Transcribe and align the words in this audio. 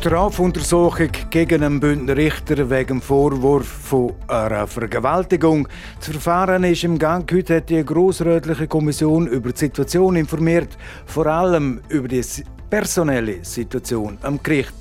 Strafuntersuchung 0.00 1.10
gegen 1.28 1.62
einen 1.62 1.78
Bündner 1.78 2.16
Richter 2.16 2.70
wegen 2.70 3.02
Vorwurf 3.02 3.66
von 3.66 4.14
einer 4.28 4.66
Vergewaltigung. 4.66 5.68
Das 5.98 6.08
Verfahren 6.08 6.64
ist 6.64 6.84
im 6.84 6.98
Gang. 6.98 7.30
Heute 7.30 7.56
hat 7.56 7.68
die 7.68 7.84
Grossrätliche 7.84 8.66
Kommission 8.66 9.26
über 9.26 9.52
die 9.52 9.58
Situation 9.58 10.16
informiert, 10.16 10.78
vor 11.04 11.26
allem 11.26 11.82
über 11.90 12.08
die 12.08 12.24
personelle 12.70 13.44
Situation 13.44 14.16
am 14.22 14.42
Gericht. 14.42 14.72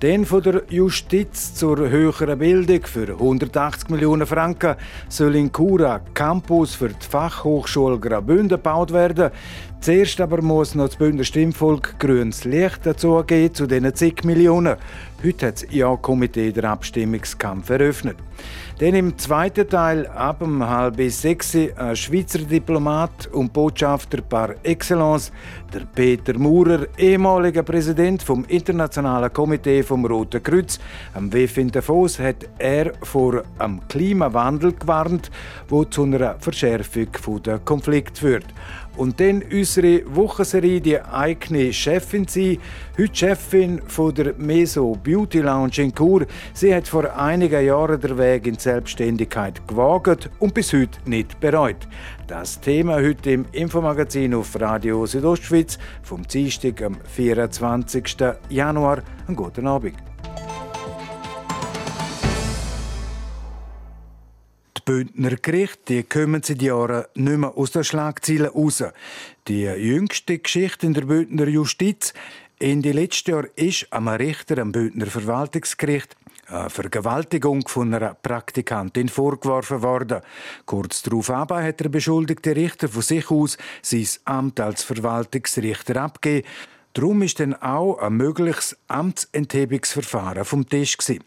Dann 0.00 0.24
von 0.24 0.42
der 0.42 0.62
Justiz 0.68 1.54
zur 1.54 1.78
höheren 1.78 2.38
Bildung 2.38 2.84
für 2.84 3.08
180 3.08 3.90
Millionen 3.90 4.26
Franken 4.26 4.76
soll 5.08 5.36
in 5.36 5.52
Cura 5.52 6.00
Campus 6.14 6.74
für 6.74 6.88
die 6.88 7.06
Fachhochschule 7.06 7.98
Graubünden 7.98 8.48
gebaut 8.48 8.92
werden. 8.92 9.30
Zuerst 9.80 10.20
aber 10.20 10.42
muss 10.42 10.74
noch 10.74 10.88
das 10.88 10.96
Bündner 10.96 11.24
Stimmvolk 11.24 11.98
grünes 11.98 12.44
Licht 12.44 12.80
dazu 12.84 13.24
geben 13.26 13.54
zu 13.54 13.66
diesen 13.66 13.94
zig 13.94 14.24
Millionen. 14.24 14.76
Heute 15.22 15.48
hat 15.48 15.62
das 15.62 15.66
Ja-Komitee 15.70 16.50
den 16.50 16.64
Abstimmungskampf 16.64 17.68
eröffnet. 17.68 18.16
Dann 18.78 18.94
im 18.94 19.18
zweiten 19.18 19.68
Teil 19.68 20.06
ab 20.06 20.40
um 20.40 20.66
halb 20.66 20.98
sechs 21.10 21.54
ein 21.54 21.94
Schweizer 21.94 22.38
Diplomat 22.38 23.26
und 23.26 23.52
Botschafter 23.52 24.22
par 24.22 24.54
excellence, 24.62 25.30
der 25.74 25.80
Peter 25.80 26.38
Maurer, 26.38 26.86
ehemaliger 26.96 27.62
Präsident 27.62 28.22
vom 28.22 28.46
Internationalen 28.46 29.30
Komitee 29.30 29.82
vom 29.82 30.06
Roten 30.06 30.42
Kreuz. 30.42 30.80
Am 31.12 31.30
WF 31.30 31.58
in 31.58 31.70
Davos 31.70 32.18
hat 32.18 32.48
er 32.58 32.94
vor 33.02 33.42
einem 33.58 33.86
Klimawandel 33.88 34.72
gewarnt, 34.72 35.30
wo 35.68 35.84
zu 35.84 36.04
einer 36.04 36.36
Verschärfung 36.38 37.08
der 37.44 37.58
Konflikt 37.58 38.16
führt. 38.16 38.46
Und 38.96 39.20
dann 39.20 39.42
unsere 39.50 40.02
Wochenserie 40.14 40.80
die 40.80 41.00
eigene 41.00 41.72
Chefin 41.72 42.26
sein. 42.26 42.58
Heute 42.98 43.14
Chefin 43.14 43.80
von 43.86 44.14
der 44.14 44.34
Meso 44.36 44.98
Beauty 45.10 45.40
Lounge 45.40 45.78
in 45.78 45.92
Chur. 45.92 46.24
Sie 46.54 46.72
hat 46.72 46.86
vor 46.86 47.16
einigen 47.16 47.66
Jahren 47.66 48.00
den 48.00 48.16
Weg 48.16 48.46
in 48.46 48.54
die 48.54 48.60
Selbstständigkeit 48.60 49.66
gewagt 49.66 50.30
und 50.38 50.54
bis 50.54 50.72
heute 50.72 51.00
nicht 51.04 51.40
bereut. 51.40 51.88
Das 52.28 52.60
Thema 52.60 52.94
heute 52.94 53.32
im 53.32 53.44
Infomagazin 53.50 54.34
auf 54.34 54.60
Radio 54.60 55.04
Südostschweiz 55.06 55.80
vom 56.04 56.22
Dienstag 56.22 56.80
am 56.82 56.96
24. 57.02 58.18
Januar. 58.50 59.02
Einen 59.26 59.36
guten 59.36 59.66
Abend. 59.66 59.96
Die 64.76 64.82
Bündner 64.84 65.34
Gerichte 65.42 65.80
die 65.88 66.02
kommen 66.04 66.42
seit 66.44 66.62
Jahren 66.62 67.04
nicht 67.16 67.36
mehr 67.36 67.56
aus 67.56 67.72
den 67.72 67.82
Schlagzeilen 67.82 68.46
raus. 68.46 68.84
Die 69.48 69.64
jüngste 69.64 70.38
Geschichte 70.38 70.86
in 70.86 70.94
der 70.94 71.02
Bündner 71.02 71.48
Justiz 71.48 72.14
in 72.60 72.82
den 72.82 72.92
letzten 72.92 73.30
Jahren 73.30 73.48
ist 73.56 73.86
am 73.90 74.06
Richter 74.06 74.58
am 74.58 74.70
Bündner 74.70 75.06
Verwaltungsgericht 75.06 76.14
eine 76.46 76.68
Vergewaltigung 76.68 77.66
von 77.66 77.94
einer 77.94 78.12
Praktikantin 78.14 79.08
vorgeworfen 79.08 79.82
worden. 79.82 80.20
Kurz 80.66 81.02
darauf 81.02 81.30
aber 81.30 81.62
hat 81.62 81.80
der 81.80 81.88
beschuldigte 81.88 82.54
Richter 82.54 82.88
von 82.88 83.00
sich 83.00 83.30
aus 83.30 83.56
sein 83.80 84.06
Amt 84.26 84.60
als 84.60 84.82
Verwaltungsrichter 84.82 86.02
abgegeben. 86.02 86.46
Darum 86.92 87.22
ist 87.22 87.40
dann 87.40 87.54
auch 87.54 87.98
ein 87.98 88.14
mögliches 88.14 88.76
Amtsenthebungsverfahren 88.88 90.44
vom 90.44 90.68
Tisch 90.68 90.98
gewesen. 90.98 91.24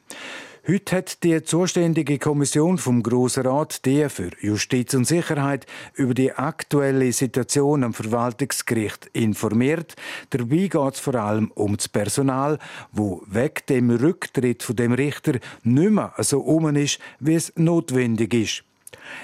Heute 0.65 0.95
hat 0.95 1.23
die 1.25 1.43
zuständige 1.43 2.17
Kommission 2.19 2.77
vom 2.77 3.03
Grossen 3.03 3.45
Rat, 3.45 3.83
die 3.83 4.07
für 4.07 4.29
Justiz 4.39 4.93
und 4.93 5.03
Sicherheit, 5.03 5.65
über 5.93 6.13
die 6.13 6.31
aktuelle 6.31 7.11
Situation 7.11 7.83
am 7.83 7.93
Verwaltungsgericht 7.93 9.09
informiert. 9.11 9.95
Dabei 10.29 10.69
geht 10.69 10.93
es 10.93 11.01
vor 11.01 11.15
allem 11.15 11.51
um 11.51 11.75
das 11.75 11.89
Personal, 11.89 12.59
wo 12.93 13.23
weg 13.27 13.67
dem 13.67 13.89
Rücktritt 13.89 14.63
von 14.63 14.77
dem 14.77 14.93
Richter 14.93 15.33
nicht 15.63 15.91
mehr 15.91 16.13
so 16.19 16.39
um 16.39 16.73
ist, 16.77 16.97
wie 17.19 17.35
es 17.35 17.51
notwendig 17.57 18.33
ist. 18.33 18.63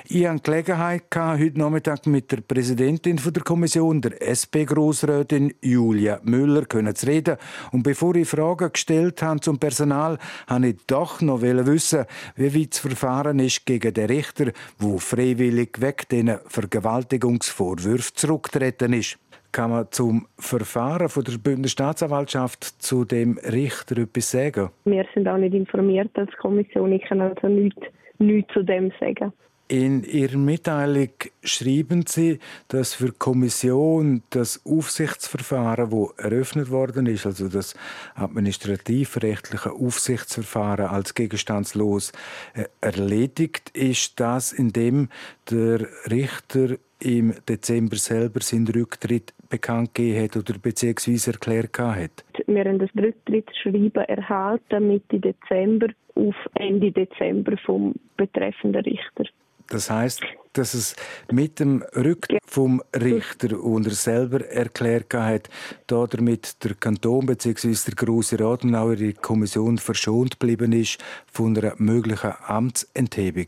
Ich 0.07 0.25
hatte 0.27 0.41
Gelegenheit 0.41 1.03
heute 1.15 1.59
Nachmittag 1.59 2.07
mit 2.07 2.31
der 2.31 2.41
Präsidentin 2.41 3.17
der 3.23 3.43
Kommission, 3.43 4.01
der 4.01 4.21
SP-Grossrätin 4.21 5.53
Julia 5.61 6.19
Müller, 6.23 6.67
zu 6.95 7.05
reden. 7.05 7.37
Und 7.71 7.83
bevor 7.83 8.15
ich 8.15 8.27
Fragen 8.27 8.71
gestellt 8.71 9.21
habe 9.21 9.39
zum 9.39 9.59
Personal, 9.59 10.17
wollte 10.47 10.67
ich 10.67 10.77
doch 10.87 11.21
noch 11.21 11.41
wissen, 11.41 12.05
wie 12.35 12.59
weit 12.59 12.71
das 12.71 12.79
Verfahren 12.79 13.39
ist 13.39 13.65
gegen 13.65 13.93
den 13.93 14.07
Richter, 14.07 14.45
der 14.81 14.97
freiwillig 14.97 15.79
weg 15.79 16.07
diesen 16.09 16.39
Vergewaltigungsvorwürfen 16.47 18.15
zurückgetreten 18.15 18.93
ist. 18.93 19.17
Kann 19.51 19.71
man 19.71 19.87
zum 19.91 20.27
Verfahren 20.37 21.09
von 21.09 21.23
der 21.23 21.37
Bündner 21.37 21.69
Staatsanwaltschaft 21.69 22.63
zu 22.63 23.03
dem 23.03 23.39
Richter 23.39 23.97
etwas 23.97 24.31
sagen? 24.31 24.69
Wir 24.85 25.05
sind 25.13 25.27
auch 25.27 25.37
nicht 25.37 25.55
informiert 25.55 26.11
als 26.13 26.31
Kommission. 26.37 26.91
Ich 26.91 27.01
kann 27.03 27.19
also 27.19 27.47
nichts, 27.47 27.81
nichts 28.19 28.53
zu 28.53 28.61
dem 28.63 28.91
sagen. 28.99 29.33
In 29.71 30.03
Ihrer 30.03 30.37
Mitteilung 30.37 31.09
schreiben 31.43 32.03
Sie, 32.07 32.39
dass 32.69 32.95
für 32.95 33.11
die 33.11 33.19
Kommission 33.19 34.23
das 34.31 34.59
Aufsichtsverfahren, 34.65 35.91
wo 35.91 36.11
eröffnet 36.17 36.71
worden 36.71 37.05
ist, 37.05 37.27
also 37.27 37.49
das 37.49 37.75
administrativrechtliche 38.15 39.71
Aufsichtsverfahren 39.71 40.87
als 40.87 41.13
gegenstandslos 41.13 42.13
äh, 42.55 42.63
erledigt 42.81 43.69
ist, 43.75 44.19
das 44.19 44.53
indem 44.53 45.09
der 45.51 45.87
Richter 46.09 46.77
im 46.99 47.33
Dezember 47.47 47.95
selber 47.95 48.41
seinen 48.41 48.67
Rücktritt 48.67 49.33
bekannt 49.49 49.95
gegeben 49.95 50.23
hat 50.23 50.37
oder 50.37 50.59
beziehungsweise 50.59 51.31
erklärt 51.31 51.77
hat? 51.79 52.25
Wir 52.47 52.65
haben 52.65 52.79
das 52.79 52.89
Rücktrittsschreiben 52.97 54.03
erhalten 54.03 54.87
Mitte 54.87 55.19
Dezember 55.19 55.87
auf 56.15 56.35
Ende 56.55 56.91
Dezember 56.91 57.55
vom 57.65 57.95
betreffenden 58.17 58.83
Richter. 58.83 59.25
Das 59.69 59.89
heißt, 59.89 60.23
dass 60.53 60.73
es 60.73 60.95
mit 61.31 61.59
dem 61.59 61.83
Rücktritt 61.95 62.41
vom 62.45 62.81
Richter 62.95 63.61
und 63.63 63.85
er 63.85 63.93
selber 63.93 64.43
erklärt 64.47 65.13
hat, 65.13 65.47
da 65.85 66.07
damit 66.07 66.63
der 66.63 66.73
Kanton 66.73 67.27
bzw. 67.27 67.75
der 67.87 67.95
Große 67.95 68.39
Rat 68.39 68.63
und 68.63 68.73
auch 68.75 68.95
die 68.95 69.13
Kommission 69.13 69.77
verschont 69.77 70.39
geblieben 70.39 70.71
ist 70.71 70.97
von 71.31 71.55
einer 71.55 71.75
möglichen 71.77 72.33
Amtsenthebung. 72.47 73.47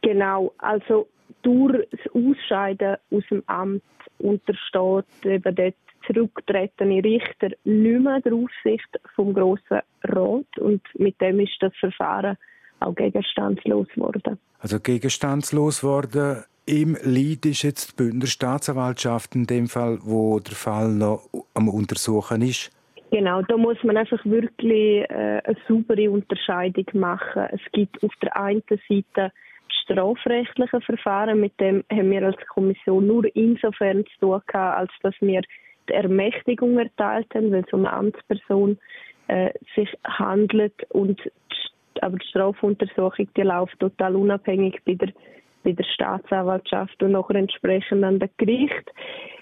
Genau, 0.00 0.54
also 0.58 1.06
durch 1.42 1.86
das 1.90 2.00
Ausscheiden 2.12 2.96
aus 3.10 3.22
dem 3.30 3.42
Amt 3.46 3.82
untersteht 4.18 5.04
eben 5.24 5.54
der 5.54 5.72
zurückgetretene 6.06 7.02
Richter 7.04 7.50
nicht 7.64 8.00
mehr 8.00 8.20
der 8.20 8.32
Aufsicht 8.34 8.88
vom 9.14 9.34
Grossen 9.34 9.80
Rat 10.04 10.58
und 10.58 10.82
mit 10.98 11.20
dem 11.20 11.40
ist 11.40 11.56
das 11.60 11.74
Verfahren 11.76 12.36
auch 12.80 12.94
gegenstandslos 12.94 13.88
geworden. 13.94 14.38
Also 14.58 14.80
gegenstandslos 14.80 15.82
worden 15.82 16.44
im 16.66 16.96
Lied 17.02 17.46
ist 17.46 17.62
jetzt 17.62 17.92
die 17.92 18.04
Bündner 18.04 18.26
Staatsanwaltschaft 18.26 19.34
in 19.34 19.46
dem 19.46 19.66
Fall, 19.66 19.98
wo 20.02 20.38
der 20.38 20.54
Fall 20.54 20.88
noch 20.88 21.28
am 21.54 21.68
Untersuchen 21.68 22.42
ist. 22.42 22.70
Genau, 23.10 23.42
da 23.42 23.56
muss 23.56 23.82
man 23.82 23.96
einfach 23.96 24.24
wirklich 24.24 25.02
äh, 25.10 25.42
eine 25.44 25.56
saubere 25.66 26.10
Unterscheidung 26.10 26.86
machen. 26.92 27.42
Es 27.50 27.60
gibt 27.72 28.02
auf 28.04 28.12
der 28.22 28.36
einen 28.36 28.62
Seite 28.68 29.32
strafrechtliche 29.90 30.80
Verfahren, 30.80 31.40
mit 31.40 31.58
dem 31.60 31.84
haben 31.90 32.10
wir 32.10 32.24
als 32.24 32.46
Kommission 32.46 33.06
nur 33.06 33.24
insofern 33.34 34.04
zu 34.06 34.20
tun 34.20 34.40
gehabt, 34.46 34.78
als 34.78 34.92
dass 35.02 35.14
wir 35.20 35.42
die 35.88 35.94
Ermächtigung 35.94 36.78
erteilt 36.78 37.26
haben, 37.34 37.50
wenn 37.50 37.64
es 37.64 37.72
um 37.72 37.86
eine 37.86 37.92
Amtsperson 37.92 38.78
äh, 39.28 39.50
sich 39.74 39.88
handelt 40.04 40.74
und 40.90 41.20
aber 42.02 42.18
die 42.18 42.26
Strafuntersuchung 42.28 43.28
die 43.36 43.42
läuft 43.42 43.78
total 43.80 44.16
unabhängig 44.16 44.80
bei 44.86 44.94
der, 44.94 45.12
bei 45.64 45.72
der 45.72 45.84
Staatsanwaltschaft 45.84 47.02
und 47.02 47.12
nachher 47.12 47.36
entsprechend 47.36 48.04
an 48.04 48.18
der 48.20 48.30
Gericht. 48.38 48.90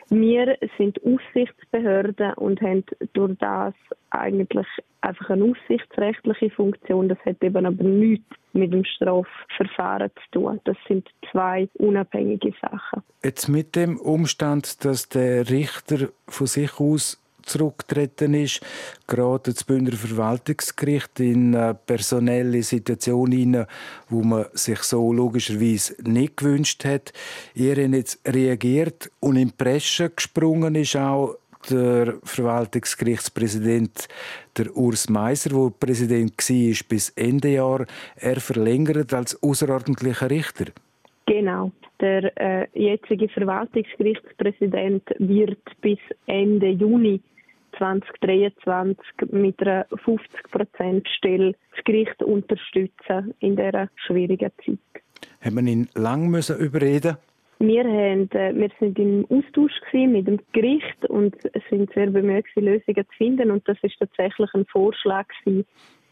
Wir 0.09 0.57
sind 0.79 0.99
Aufsichtsbehörden 1.05 2.33
und 2.35 2.61
haben 2.63 2.85
durch 3.13 3.37
das 3.39 3.75
eigentlich 4.11 4.67
einfach 5.03 5.31
eine 5.31 5.45
aufsichtsrechtliche 5.45 6.51
Funktion. 6.51 7.11
Das 7.11 7.19
hat 7.27 7.45
eben 7.45 7.67
aber 7.67 7.85
nichts 7.85 8.38
mit 8.53 8.73
dem 8.73 8.85
Strafverfahren 8.85 10.11
zu 10.11 10.41
tun. 10.41 10.61
Das 10.65 10.77
sind 10.87 11.09
zwei 11.31 11.69
unabhängige 11.75 12.53
Sachen. 12.61 13.03
Jetzt 13.23 13.49
mit 13.49 13.77
dem 13.77 13.99
Umstand, 13.99 14.85
dass 14.85 15.09
der 15.09 15.49
Richter 15.51 16.09
von 16.27 16.47
sich 16.47 16.79
aus 16.81 17.23
zurückgetreten 17.49 18.35
ist, 18.35 18.61
gerade 19.07 19.53
das 19.53 19.65
Bündner 19.65 19.97
Verwaltungsgericht 19.97 21.19
in 21.21 21.57
eine 21.57 21.75
personelle 21.75 22.63
Situation 22.63 23.33
hinein, 23.33 23.67
wo 24.09 24.23
man 24.23 24.47
sich 24.53 24.81
so 24.81 25.13
logischerweise 25.13 25.97
nicht 26.03 26.37
gewünscht 26.37 26.85
hat. 26.85 27.13
Ihr 27.55 27.77
habt 27.77 27.95
jetzt 27.95 28.21
reagiert 28.29 29.11
und 29.21 29.37
in 29.37 29.49
die 29.49 29.55
Presse 29.55 30.11
gesprungen 30.11 30.75
ist 30.75 30.97
auch 30.97 31.37
der 31.71 32.15
Verwaltungsgerichtspräsident 32.23 34.09
der 34.57 34.77
Urs 34.77 35.09
Meiser, 35.09 35.51
wo 35.53 35.71
Präsident 35.71 36.33
war 36.37 36.89
bis 36.89 37.11
Ende 37.11 37.49
Jahr, 37.49 37.87
er 38.17 38.41
verlängert 38.41 39.13
als 39.15 39.41
außerordentlicher 39.43 40.31
Richter. 40.31 40.67
Genau. 41.27 41.73
Der 42.01 42.33
äh, 42.41 42.67
jetzige 42.75 43.29
Verwaltungsgerichtspräsident 43.29 45.03
wird 45.19 45.59
bis 45.81 45.99
Ende 46.27 46.71
Juni 46.71 47.21
2023 47.77 48.99
mit 49.31 49.61
einer 49.61 49.87
50% 49.89 51.07
Stelle 51.17 51.55
das 51.75 51.85
Gericht 51.85 52.23
unterstützen 52.23 53.35
in 53.41 53.57
dieser 53.57 53.89
schwierigen 54.07 54.51
Zeit. 54.65 55.03
Haben 55.41 55.67
wir 55.67 55.73
ihn 55.73 55.89
lange 55.95 56.29
müssen 56.29 56.59
überreden 56.59 57.17
wir, 57.59 57.85
haben, 57.85 58.31
äh, 58.33 58.55
wir 58.55 58.71
sind 58.79 58.99
im 58.99 59.27
Austausch 59.29 59.73
mit 59.93 60.27
dem 60.27 60.39
Gericht 60.53 61.05
und 61.09 61.35
sind 61.71 61.93
sehr 61.93 62.11
bemüht, 62.11 62.45
Lösungen 62.55 63.05
zu 63.07 63.17
finden. 63.17 63.51
Und 63.51 63.67
das 63.69 63.79
ist 63.83 63.99
tatsächlich 63.99 64.49
ein 64.55 64.65
Vorschlag, 64.67 65.27
gewesen, 65.45 65.67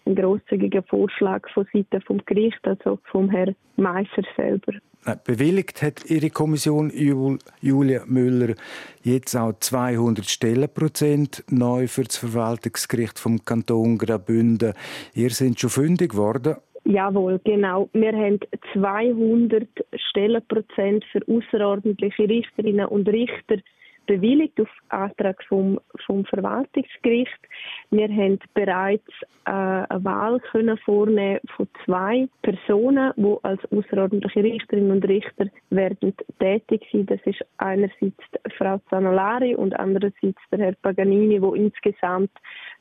ein 0.06 0.14
grosszügiger 0.14 0.82
Vorschlag 0.84 1.48
von 1.52 1.66
Seiten 1.72 2.00
vom 2.02 2.24
Gericht, 2.26 2.60
also 2.62 2.98
vom 3.10 3.30
Herrn 3.30 3.54
Meisser 3.76 4.22
selber. 4.36 4.72
Bewilligt 5.24 5.82
hat 5.82 6.10
Ihre 6.10 6.30
Kommission 6.30 6.90
Julia 7.60 8.02
Müller 8.06 8.54
jetzt 9.04 9.36
auch 9.36 9.52
200 9.52 10.24
Stellenprozent 10.24 11.44
neu 11.48 11.86
für 11.86 12.02
das 12.02 12.16
Verwaltungsgericht 12.16 13.18
vom 13.18 13.44
Kanton 13.44 13.98
Graubünden. 13.98 14.72
Ihr 15.14 15.30
sind 15.30 15.60
schon 15.60 15.70
fündig 15.70 16.12
geworden. 16.12 16.56
Jawohl, 16.88 17.40
genau. 17.42 17.88
Wir 17.94 18.12
haben 18.12 18.38
200 18.72 19.66
Stellenprozent 20.08 21.04
für 21.10 21.20
außerordentliche 21.26 22.28
Richterinnen 22.28 22.86
und 22.86 23.08
Richter 23.08 23.56
bewilligt 24.06 24.60
auf 24.60 24.68
Antrag 24.90 25.42
vom, 25.48 25.80
vom 26.06 26.24
Verwaltungsgericht. 26.26 27.40
Wir 27.90 28.08
haben 28.08 28.38
bereits 28.54 29.10
äh, 29.46 29.50
eine 29.50 30.04
Wahl 30.04 30.38
können 30.38 30.78
vornehmen 30.78 31.40
von 31.56 31.66
zwei 31.84 32.28
Personen, 32.42 33.12
die 33.16 33.36
als 33.42 33.60
außerordentliche 33.72 34.44
Richterinnen 34.44 34.92
und 34.92 35.08
Richter 35.08 35.46
werden 35.70 36.14
tätig 36.38 36.86
sind. 36.92 37.10
Das 37.10 37.20
ist 37.24 37.44
einerseits 37.56 38.22
Frau 38.56 38.78
Zanolari 38.90 39.56
und 39.56 39.74
andererseits 39.74 40.40
der 40.52 40.60
Herr 40.60 40.74
Paganini, 40.82 41.42
wo 41.42 41.54
insgesamt 41.54 42.30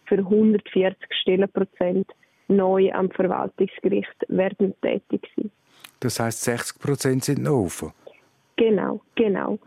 für 0.05 0.19
140 0.19 0.95
Stellenprozent 1.21 2.05
neu 2.47 2.91
am 2.91 3.09
Verwaltungsgericht 3.11 4.25
werden 4.27 4.73
tätig 4.81 5.27
sein. 5.35 5.51
Das 5.99 6.19
heißt, 6.19 6.43
60 6.43 6.81
Prozent 6.81 7.23
sind 7.23 7.43
noch 7.43 7.65
offen? 7.65 7.91
Genau, 8.57 9.01
genau. 9.15 9.59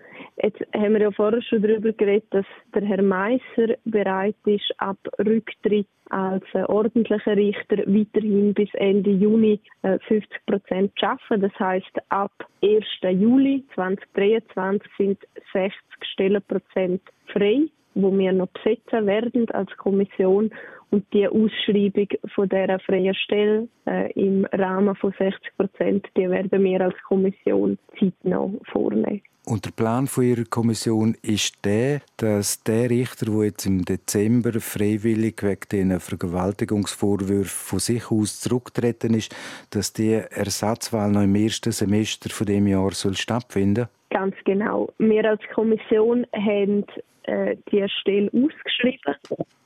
Jetzt 0.43 0.61
haben 0.73 0.95
wir 0.95 1.01
ja 1.01 1.11
vorher 1.11 1.43
schon 1.43 1.63
darüber 1.63 1.93
geredet, 1.93 2.27
dass 2.31 2.47
der 2.75 2.83
Herr 2.83 3.03
Meisser 3.03 3.75
bereit 3.85 4.37
ist, 4.47 4.73
ab 4.79 4.97
Rücktritt 5.19 5.87
als 6.11 6.45
äh, 6.55 6.63
ordentlicher 6.63 7.37
Richter 7.37 7.79
weiterhin 7.79 8.55
bis 8.55 8.73
Ende 8.75 9.11
Juni 9.11 9.61
äh, 9.83 9.99
50 10.07 10.47
Prozent 10.47 10.93
zu 10.99 11.07
arbeiten. 11.07 11.43
Das 11.43 11.59
heißt, 11.59 11.99
ab 12.09 12.33
1. 12.63 12.85
Juli 13.21 13.65
2023 13.75 14.91
sind 14.97 15.19
60 15.53 15.73
Stellenprozent 16.13 17.03
frei, 17.27 17.67
wo 17.94 18.17
wir 18.17 18.32
noch 18.32 18.49
besetzen 18.49 19.06
werden 19.06 19.49
als 19.50 19.76
Kommission 19.76 20.50
und 20.90 21.05
die 21.12 21.29
Ausschreibung 21.29 22.08
von 22.35 22.49
dieser 22.49 22.79
freien 22.81 23.14
Stelle 23.14 23.69
äh, 23.87 24.11
im 24.12 24.46
Rahmen 24.52 24.94
von 24.96 25.12
60 25.19 25.56
Prozent, 25.56 26.06
die 26.17 26.31
werden 26.31 26.64
wir 26.64 26.81
als 26.81 26.96
Kommission 27.06 27.79
zeitnah 27.99 28.50
vornehmen. 28.73 29.23
Und 29.49 29.64
der 29.64 29.70
Plan 29.70 30.06
von 30.06 30.25
Ihrer 30.25 30.44
Kommission 30.44 31.17
ist 31.23 31.64
der, 31.64 32.02
dass 32.19 32.62
der 32.64 32.90
Richter, 32.90 33.26
der 33.26 33.44
jetzt 33.44 33.64
im 33.64 33.82
Dezember 33.82 34.61
freiwillig 34.61 35.43
wegen 35.43 35.61
diesen 35.73 36.00
Vergewaltigungsvorwürfen 36.00 37.44
von 37.44 37.79
sich 37.79 38.11
aus 38.11 38.41
zurückgetreten 38.41 39.14
ist, 39.14 39.34
dass 39.70 39.94
die 39.94 40.12
Ersatzwahl 40.12 41.11
noch 41.11 41.23
im 41.23 41.34
ersten 41.34 41.73
Semester 41.73 42.29
von 42.29 42.46
dem 42.46 42.67
Jahr 42.67 42.91
soll 42.93 43.14
stattfinden? 43.14 43.88
Ganz 44.11 44.34
genau. 44.44 44.91
Wir 44.99 45.25
als 45.25 45.41
Kommission 45.55 46.26
haben 46.34 46.84
äh, 47.29 47.57
die 47.71 47.87
Stelle 47.89 48.31
ausgeschrieben. 48.33 49.15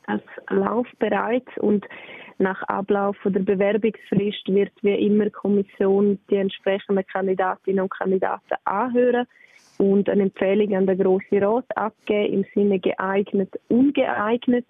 Das 0.06 0.20
läuft 0.50 0.98
bereits 0.98 1.56
und 1.58 1.86
nach 2.38 2.62
Ablauf 2.64 3.16
der 3.24 3.40
Bewerbungsfrist 3.40 4.48
wird 4.48 4.72
wie 4.82 5.06
immer 5.06 5.26
die 5.26 5.30
Kommission 5.30 6.18
die 6.28 6.36
entsprechenden 6.36 7.06
Kandidatinnen 7.06 7.84
und 7.84 7.90
Kandidaten 7.90 8.54
anhören 8.64 9.26
und 9.78 10.08
eine 10.08 10.22
Empfehlung 10.24 10.74
an 10.74 10.86
den 10.86 10.98
Grossen 10.98 11.42
Rat 11.42 11.76
abgeben 11.76 12.34
im 12.34 12.44
Sinne 12.54 12.78
geeignet, 12.78 13.50
ungeeignet. 13.68 14.66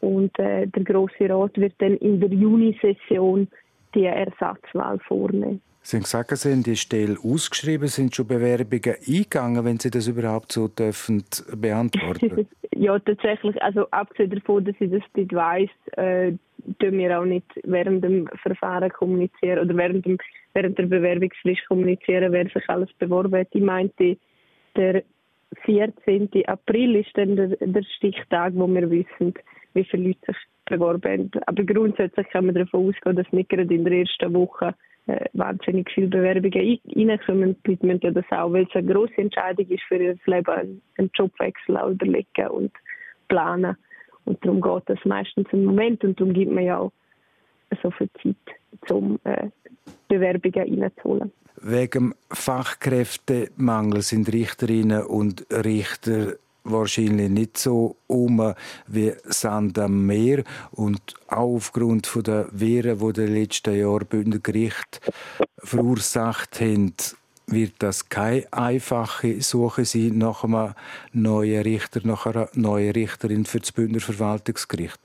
Und 0.00 0.38
äh, 0.38 0.66
der 0.66 0.84
Grosse 0.84 1.30
Rat 1.30 1.56
wird 1.56 1.74
dann 1.78 1.96
in 1.98 2.20
der 2.20 2.30
Junisession 2.30 3.48
die 3.94 4.04
Ersatzwahl 4.04 4.98
vornehmen. 4.98 5.62
Sie 5.86 5.98
haben 5.98 6.02
gesagt, 6.02 6.36
Sie 6.36 6.50
haben 6.50 6.64
die 6.64 6.74
Stelle 6.74 7.16
ausgeschrieben. 7.22 7.86
Sind 7.86 8.12
schon 8.12 8.26
Bewerbungen 8.26 8.96
eingegangen, 9.06 9.64
wenn 9.64 9.78
Sie 9.78 9.88
das 9.88 10.08
überhaupt 10.08 10.50
so 10.50 10.66
dürfen 10.66 11.22
beantworten? 11.56 12.48
ja, 12.74 12.98
tatsächlich. 12.98 13.62
Also 13.62 13.88
abgesehen 13.92 14.30
davon, 14.30 14.64
dass 14.64 14.74
ich 14.80 14.90
das 14.90 15.02
nicht 15.14 15.32
weiss, 15.32 15.70
äh, 15.92 16.32
wir 16.80 17.20
auch 17.20 17.24
nicht 17.24 17.46
während 17.62 18.02
dem 18.02 18.26
Verfahren 18.42 18.90
kommunizieren 18.90 19.60
oder 19.60 19.76
während, 19.76 20.04
dem, 20.04 20.18
während 20.54 20.76
der 20.76 20.86
Bewerbungsfrist 20.86 21.64
kommunizieren, 21.68 22.32
wer 22.32 22.46
sich 22.46 22.68
alles 22.68 22.92
beworben 22.94 23.38
hat. 23.38 23.48
Ich 23.52 23.62
meinte, 23.62 24.16
der 24.74 25.04
14. 25.66 26.28
April 26.46 26.96
ist 26.96 27.10
dann 27.14 27.36
der, 27.36 27.56
der 27.60 27.84
Stichtag, 27.96 28.54
wo 28.56 28.66
wir 28.66 28.90
wissen, 28.90 29.34
wie 29.74 29.84
viele 29.84 30.08
Leute 30.08 30.18
sich 30.26 30.36
beworben 30.64 31.12
haben. 31.12 31.30
Aber 31.46 31.62
grundsätzlich 31.62 32.28
kann 32.30 32.46
man 32.46 32.56
davon 32.56 32.88
ausgehen, 32.88 33.14
dass 33.14 33.30
nicht 33.30 33.50
gerade 33.50 33.72
in 33.72 33.84
der 33.84 34.00
ersten 34.00 34.34
Woche 34.34 34.74
wahnsinnig 35.32 35.90
viele 35.90 36.08
Bewerbungen 36.08 36.80
reinkommen. 36.94 37.56
Die 37.66 37.70
Leute 37.70 37.86
müssen 37.86 38.14
das 38.14 38.24
auch, 38.30 38.52
weil 38.52 38.66
es 38.68 38.74
eine 38.74 38.92
grosse 38.92 39.18
Entscheidung 39.18 39.66
ist 39.68 39.82
für 39.84 39.96
ihr 39.96 40.16
Leben, 40.26 40.82
einen 40.98 41.10
Jobwechsel 41.14 41.78
überlegen 41.90 42.48
und 42.48 42.72
planen. 43.28 43.76
Und 44.24 44.44
darum 44.44 44.60
geht 44.60 44.82
das 44.86 44.98
meistens 45.04 45.46
im 45.52 45.64
Moment 45.64 46.02
und 46.02 46.18
darum 46.18 46.34
gibt 46.34 46.52
man 46.52 46.64
ja 46.64 46.78
auch 46.78 46.92
so 47.82 47.90
viel 47.92 48.08
Zeit, 48.22 48.90
um 48.90 49.18
äh, 49.24 49.48
Bewerbungen 50.08 50.82
reinzuholen. 50.82 51.32
Wegen 51.62 52.14
Fachkräftemangel 52.30 54.02
sind 54.02 54.32
Richterinnen 54.32 55.04
und 55.04 55.46
Richter 55.50 56.34
wahrscheinlich 56.70 57.30
nicht 57.30 57.58
so 57.58 57.96
um 58.06 58.54
wie 58.86 59.12
Sand 59.24 59.78
am 59.78 60.06
Meer 60.06 60.44
und 60.72 61.14
auch 61.28 61.54
aufgrund 61.56 62.10
der 62.26 62.48
Wehren, 62.52 62.98
die 62.98 63.12
die 63.12 63.32
letzten 63.32 63.76
Jahre 63.76 64.04
Bündner 64.04 64.38
Gericht 64.38 65.00
verursacht 65.58 66.60
haben, 66.60 66.92
wird 67.48 67.74
das 67.78 68.08
keine 68.08 68.44
einfache 68.52 69.40
Suche 69.40 69.84
sein 69.84 70.18
nach 70.18 70.42
einem 70.42 70.74
neuen 71.12 71.62
Richter, 71.62 72.00
nach 72.04 72.26
einer 72.26 72.48
neuen 72.54 72.92
Richterin 72.92 73.44
für 73.44 73.60
das 73.60 73.72
Bündner 73.72 74.00
Verwaltungsgericht? 74.00 74.98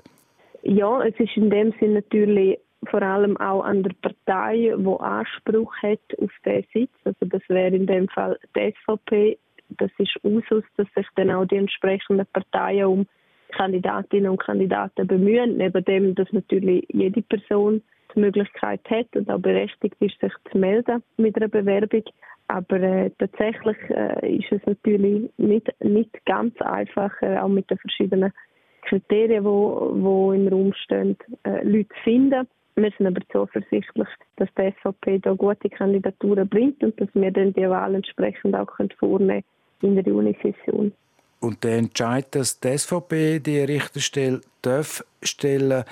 Ja, 0.64 1.04
es 1.04 1.20
ist 1.20 1.38
in 1.38 1.50
dem 1.50 1.74
Sinne 1.80 1.96
natürlich 1.96 2.60
vor 2.90 3.02
allem 3.02 3.38
auch 3.38 3.64
an 3.64 3.84
der 3.84 3.94
Partei, 4.02 4.74
die 4.76 5.00
Anspruch 5.00 5.74
hat 5.84 6.00
auf 6.18 6.32
diesen 6.46 6.66
Sitz. 6.74 6.92
Also 7.04 7.26
das 7.26 7.42
wäre 7.48 7.76
in 7.76 7.86
dem 7.86 8.08
Fall 8.10 8.40
die 8.56 8.74
SVP 8.74 9.38
das 9.78 9.92
ist 9.98 10.18
Usus, 10.24 10.64
dass 10.78 10.88
sich 10.96 11.08
dann 11.16 11.32
auch 11.32 11.46
die 11.46 11.58
entsprechenden 11.58 12.26
Parteien 12.34 12.86
um 12.86 13.08
Kandidatinnen 13.52 14.32
und 14.32 14.40
Kandidaten 14.40 15.08
bemühen, 15.08 15.58
neben 15.58 15.84
dem, 15.86 16.16
dass 16.16 16.32
natürlich 16.32 16.86
jede 16.90 17.22
Person 17.22 17.82
die 18.16 18.20
Möglichkeit 18.20 18.82
hat 18.90 19.08
und 19.16 19.30
auch 19.30 19.40
berechtigt 19.40 19.96
ist, 20.00 20.20
sich 20.20 20.34
zu 20.52 20.58
melden 20.58 21.04
mit 21.18 21.36
einer 21.36 21.48
Bewerbung. 21.48 22.04
Aber 22.48 22.82
äh, 22.82 23.12
tatsächlich 23.18 23.78
äh, 23.90 24.38
ist 24.38 24.52
es 24.52 24.62
natürlich 24.66 25.30
nicht, 25.38 25.70
nicht 25.82 26.26
ganz 26.26 26.60
einfach, 26.62 27.12
äh, 27.22 27.38
auch 27.38 27.48
mit 27.48 27.70
den 27.70 27.78
verschiedenen 27.78 28.34
Kriterien, 28.82 29.46
wo, 29.46 29.92
wo 29.94 30.34
im 30.34 30.48
Raum 30.48 30.74
stehen, 30.74 31.18
äh, 31.44 31.64
Leute 31.64 31.88
zu 31.90 32.02
finden. 32.04 32.48
Wir 32.76 32.92
sind 32.98 33.08
aber 33.08 33.22
zuversichtlich, 33.32 34.08
dass 34.38 34.50
die 34.58 34.74
SVP 34.82 35.20
da 35.20 35.34
gute 35.34 35.70
Kandidaturen 35.70 36.48
bringt 36.48 36.84
und 36.84 37.00
dass 37.00 37.10
wir 37.14 37.32
dann 37.32 37.54
die 37.54 37.70
Wahl 37.70 37.96
entsprechend 37.96 38.56
auch 38.56 38.70
vornehmen 38.98 39.28
können 39.28 39.44
in 39.82 39.96
der 39.96 40.04
Junisession. 40.04 40.92
Und 41.40 41.64
der 41.64 41.78
Entscheid, 41.78 42.28
dass 42.32 42.60
die 42.60 42.78
SVP 42.78 43.40
die 43.40 43.60
Richterstelle 43.60 44.42
darf 44.62 45.04
stellen 45.24 45.84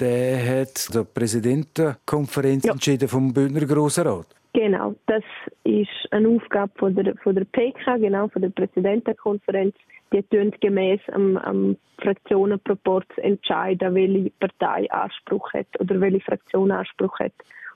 der 0.00 0.60
hat 0.60 0.94
die 0.94 1.02
Präsidentenkonferenz 1.02 2.64
ja. 2.64 2.72
entschieden 2.72 3.08
vom 3.08 3.32
Bündner 3.32 3.66
Grossrat. 3.66 4.26
Genau, 4.52 4.94
das 5.06 5.24
ist 5.64 5.88
eine 6.10 6.28
Aufgabe 6.28 6.72
von 6.76 6.94
der, 6.94 7.16
von 7.16 7.34
der 7.34 7.44
PK, 7.44 7.96
genau, 7.98 8.28
von 8.28 8.42
der 8.42 8.50
Präsidentenkonferenz. 8.50 9.74
Die 10.12 10.22
tun 10.22 10.52
gemäß 10.60 11.00
am, 11.12 11.36
am 11.36 11.76
Fraktionenproporz 12.00 13.08
entscheiden, 13.16 13.94
welche 13.94 14.30
Partei 14.40 14.90
Anspruch 14.90 15.52
hat 15.52 15.66
oder 15.80 16.00
welche 16.00 16.20
Fraktion 16.20 16.70
Anspruch 16.70 17.18
hat 17.18 17.32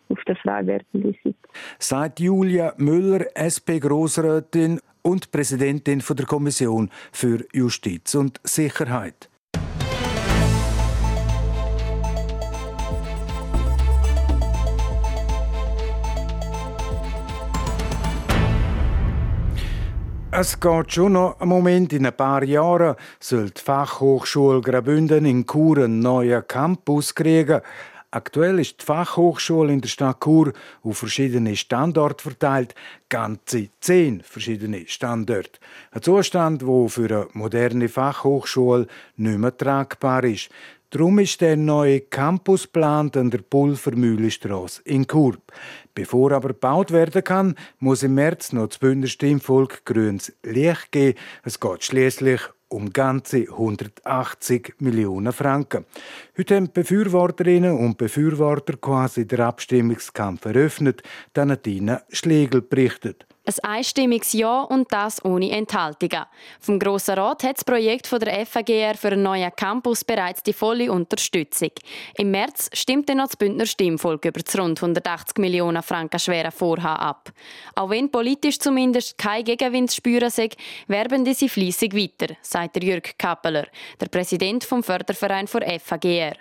auf 0.08 0.18
der 0.26 0.36
werdenden 0.44 1.16
Seite. 1.24 1.36
Sagt 1.78 2.20
Julia 2.20 2.74
Müller, 2.76 3.26
SP-Grossrätin 3.34 4.80
und 5.02 5.30
Präsidentin 5.32 6.02
der 6.08 6.26
Kommission 6.26 6.90
für 7.12 7.44
Justiz 7.52 8.14
und 8.14 8.40
Sicherheit. 8.44 9.28
Es 20.34 20.58
geht 20.58 20.90
schon 20.94 21.12
noch 21.12 21.38
einen 21.40 21.50
Moment. 21.50 21.92
In 21.92 22.06
ein 22.06 22.16
paar 22.16 22.42
Jahren 22.42 22.96
soll 23.20 23.50
die 23.50 23.60
Fachhochschule 23.60 24.62
Graubünden 24.62 25.26
in 25.26 25.44
Chur 25.46 25.84
einen 25.84 25.98
neuen 25.98 26.48
Campus 26.48 27.14
kriegen. 27.14 27.60
Aktuell 28.14 28.58
ist 28.58 28.82
die 28.82 28.84
Fachhochschule 28.84 29.72
in 29.72 29.80
der 29.80 29.88
Stadt 29.88 30.20
Chur 30.22 30.52
auf 30.82 30.98
verschiedene 30.98 31.56
Standorte 31.56 32.22
verteilt, 32.22 32.74
ganze 33.08 33.70
zehn 33.80 34.20
verschiedene 34.20 34.86
Standorte. 34.86 35.58
Ein 35.92 36.02
Zustand, 36.02 36.66
wo 36.66 36.88
für 36.88 37.06
eine 37.06 37.28
moderne 37.32 37.88
Fachhochschule 37.88 38.86
nicht 39.16 39.38
mehr 39.38 39.56
tragbar 39.56 40.24
ist. 40.24 40.50
Darum 40.90 41.20
ist 41.20 41.40
der 41.40 41.56
neue 41.56 42.02
Campus 42.02 42.64
geplant 42.64 43.16
an 43.16 43.30
der 43.30 43.38
Pulvermühlestrasse 43.38 44.82
in 44.84 45.06
Chur. 45.06 45.38
Bevor 45.94 46.32
aber 46.32 46.48
gebaut 46.48 46.90
werden 46.90 47.24
kann, 47.24 47.54
muss 47.78 48.02
im 48.02 48.12
März 48.12 48.52
noch 48.52 48.66
das 48.66 48.76
Bündner 48.76 49.06
Stimmvolk 49.06 49.86
grünes 49.86 50.34
Licht 50.42 50.92
geben. 50.92 51.18
Es 51.44 51.58
geht 51.58 51.82
schließlich 51.82 52.42
um 52.72 52.92
ganze 52.92 53.48
180 53.48 54.74
Millionen 54.78 55.32
Franken. 55.32 55.84
Heute 56.36 56.56
haben 56.56 56.72
Befürworterinnen 56.72 57.76
und 57.76 57.98
Befürworter 57.98 58.76
quasi 58.76 59.26
den 59.26 59.40
Abstimmungskampf 59.40 60.44
eröffnet, 60.46 61.02
dann 61.32 61.56
Tina 61.62 62.02
Schlegel 62.10 62.62
berichtet. 62.62 63.26
Ein 63.44 63.54
einstimmiges 63.76 64.34
Ja 64.34 64.62
und 64.62 64.92
das 64.92 65.24
ohne 65.24 65.50
Enthaltungen. 65.50 66.26
Vom 66.60 66.78
Grossen 66.78 67.16
Rat 67.16 67.42
hat 67.42 67.56
das 67.56 67.64
Projekt 67.64 68.06
von 68.06 68.20
der 68.20 68.46
FAGR 68.46 68.94
für 68.94 69.08
einen 69.08 69.24
neuen 69.24 69.50
Campus 69.56 70.04
bereits 70.04 70.44
die 70.44 70.52
volle 70.52 70.92
Unterstützung. 70.92 71.72
Im 72.16 72.30
März 72.30 72.70
stimmt 72.72 73.08
dann 73.08 73.16
noch 73.16 73.26
das 73.26 73.36
Bündner 73.36 73.66
Stimmvolk 73.66 74.24
über 74.26 74.40
das 74.40 74.56
rund 74.56 74.78
180 74.80 75.38
Millionen 75.38 75.82
Franken 75.82 76.20
schwere 76.20 76.52
Vorhaben 76.52 77.02
ab. 77.02 77.32
Auch 77.74 77.90
wenn 77.90 78.12
politisch 78.12 78.60
zumindest 78.60 79.18
kein 79.18 79.42
Gegenwind 79.42 79.90
zu 79.90 79.96
spüren 79.96 80.30
sei, 80.30 80.50
werben 80.86 81.24
sie 81.34 81.48
fleissig 81.48 81.96
weiter, 81.96 82.36
sagt 82.42 82.80
Jürg 82.80 83.18
Kappeler, 83.18 83.66
der 84.00 84.06
Präsident 84.06 84.62
vom 84.62 84.84
Förderverein 84.84 85.48
der 85.52 85.80
FAGR. 85.80 86.36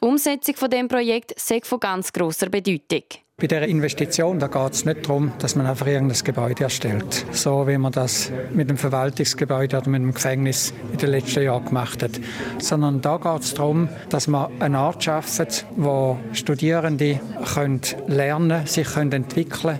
Die 0.00 0.06
Umsetzung 0.06 0.56
von 0.56 0.70
dem 0.70 0.88
Projekt 0.88 1.38
sei 1.38 1.60
von 1.62 1.78
ganz 1.78 2.10
großer 2.10 2.48
Bedeutung. 2.48 3.02
Bei 3.40 3.46
dieser 3.46 3.68
Investition 3.68 4.40
da 4.40 4.48
geht 4.48 4.72
es 4.72 4.84
nicht 4.84 5.08
darum, 5.08 5.30
dass 5.38 5.54
man 5.54 5.64
einfach 5.64 5.86
irgendein 5.86 6.18
Gebäude 6.24 6.64
erstellt, 6.64 7.24
so 7.30 7.68
wie 7.68 7.78
man 7.78 7.92
das 7.92 8.32
mit 8.52 8.68
dem 8.68 8.76
Verwaltungsgebäude 8.76 9.78
oder 9.78 9.88
mit 9.88 10.02
dem 10.02 10.12
Gefängnis 10.12 10.74
in 10.90 10.98
den 10.98 11.10
letzten 11.10 11.44
Jahren 11.44 11.64
gemacht 11.64 12.02
hat, 12.02 12.18
sondern 12.58 13.00
da 13.00 13.16
geht 13.16 13.42
es 13.42 13.54
darum, 13.54 13.90
dass 14.08 14.26
man 14.26 14.50
eine 14.60 14.78
Art 14.78 15.04
schafft, 15.04 15.66
wo 15.76 16.18
Studierende 16.32 17.20
können 17.54 17.80
lernen, 18.08 18.66
sich 18.66 18.88
können 18.88 19.12
entwickeln 19.12 19.78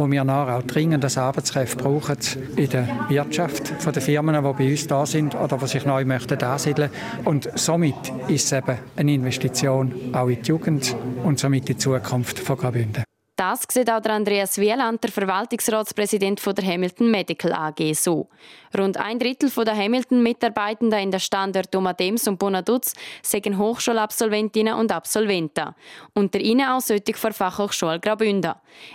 wo 0.00 0.10
wir 0.10 0.24
nachher 0.24 0.56
auch 0.56 0.62
dringend 0.62 1.04
das 1.04 1.18
Arbeitskräfte 1.18 1.76
brauchen 1.76 2.16
in 2.56 2.70
der 2.70 2.88
Wirtschaft 3.08 3.68
von 3.68 3.92
den 3.92 4.02
Firmen, 4.02 4.34
die 4.34 4.52
bei 4.52 4.70
uns 4.70 4.86
da 4.86 5.04
sind 5.04 5.34
oder 5.34 5.58
die 5.58 5.66
sich 5.66 5.84
neu 5.84 6.06
möchten 6.06 6.42
ansiedeln. 6.42 6.90
Und 7.24 7.50
somit 7.54 7.94
ist 8.26 8.46
es 8.46 8.52
eben 8.52 8.78
eine 8.96 9.12
Investition 9.12 9.92
auch 10.12 10.28
in 10.28 10.40
die 10.40 10.48
Jugend 10.48 10.96
und 11.22 11.38
somit 11.38 11.68
in 11.68 11.76
die 11.76 11.76
Zukunft 11.76 12.38
von 12.38 12.56
Graubünden. 12.56 13.09
Das 13.40 13.62
sieht 13.72 13.90
auch 13.90 14.02
der 14.02 14.12
Andreas 14.12 14.58
Wieland, 14.58 15.02
der 15.02 15.10
Verwaltungsratspräsident 15.10 16.44
der 16.44 16.62
Hamilton 16.62 17.10
Medical 17.10 17.54
AG, 17.54 17.94
so. 17.94 18.28
Rund 18.76 18.98
ein 18.98 19.18
Drittel 19.18 19.48
der 19.64 19.74
Hamilton-Mitarbeitenden 19.74 21.00
in 21.00 21.10
der 21.10 21.20
Standort 21.20 21.74
Domadems 21.74 22.28
und 22.28 22.38
Bonaduz 22.38 22.92
sind 23.22 23.56
Hochschulabsolventinnen 23.56 24.74
und 24.74 24.92
Absolventen. 24.92 25.74
Unter 26.12 26.38
ihnen 26.38 26.68
auch 26.68 26.82
solche 26.82 27.14
von 27.14 27.32
Fachhochschule 27.32 27.98
Graubünden. 27.98 28.52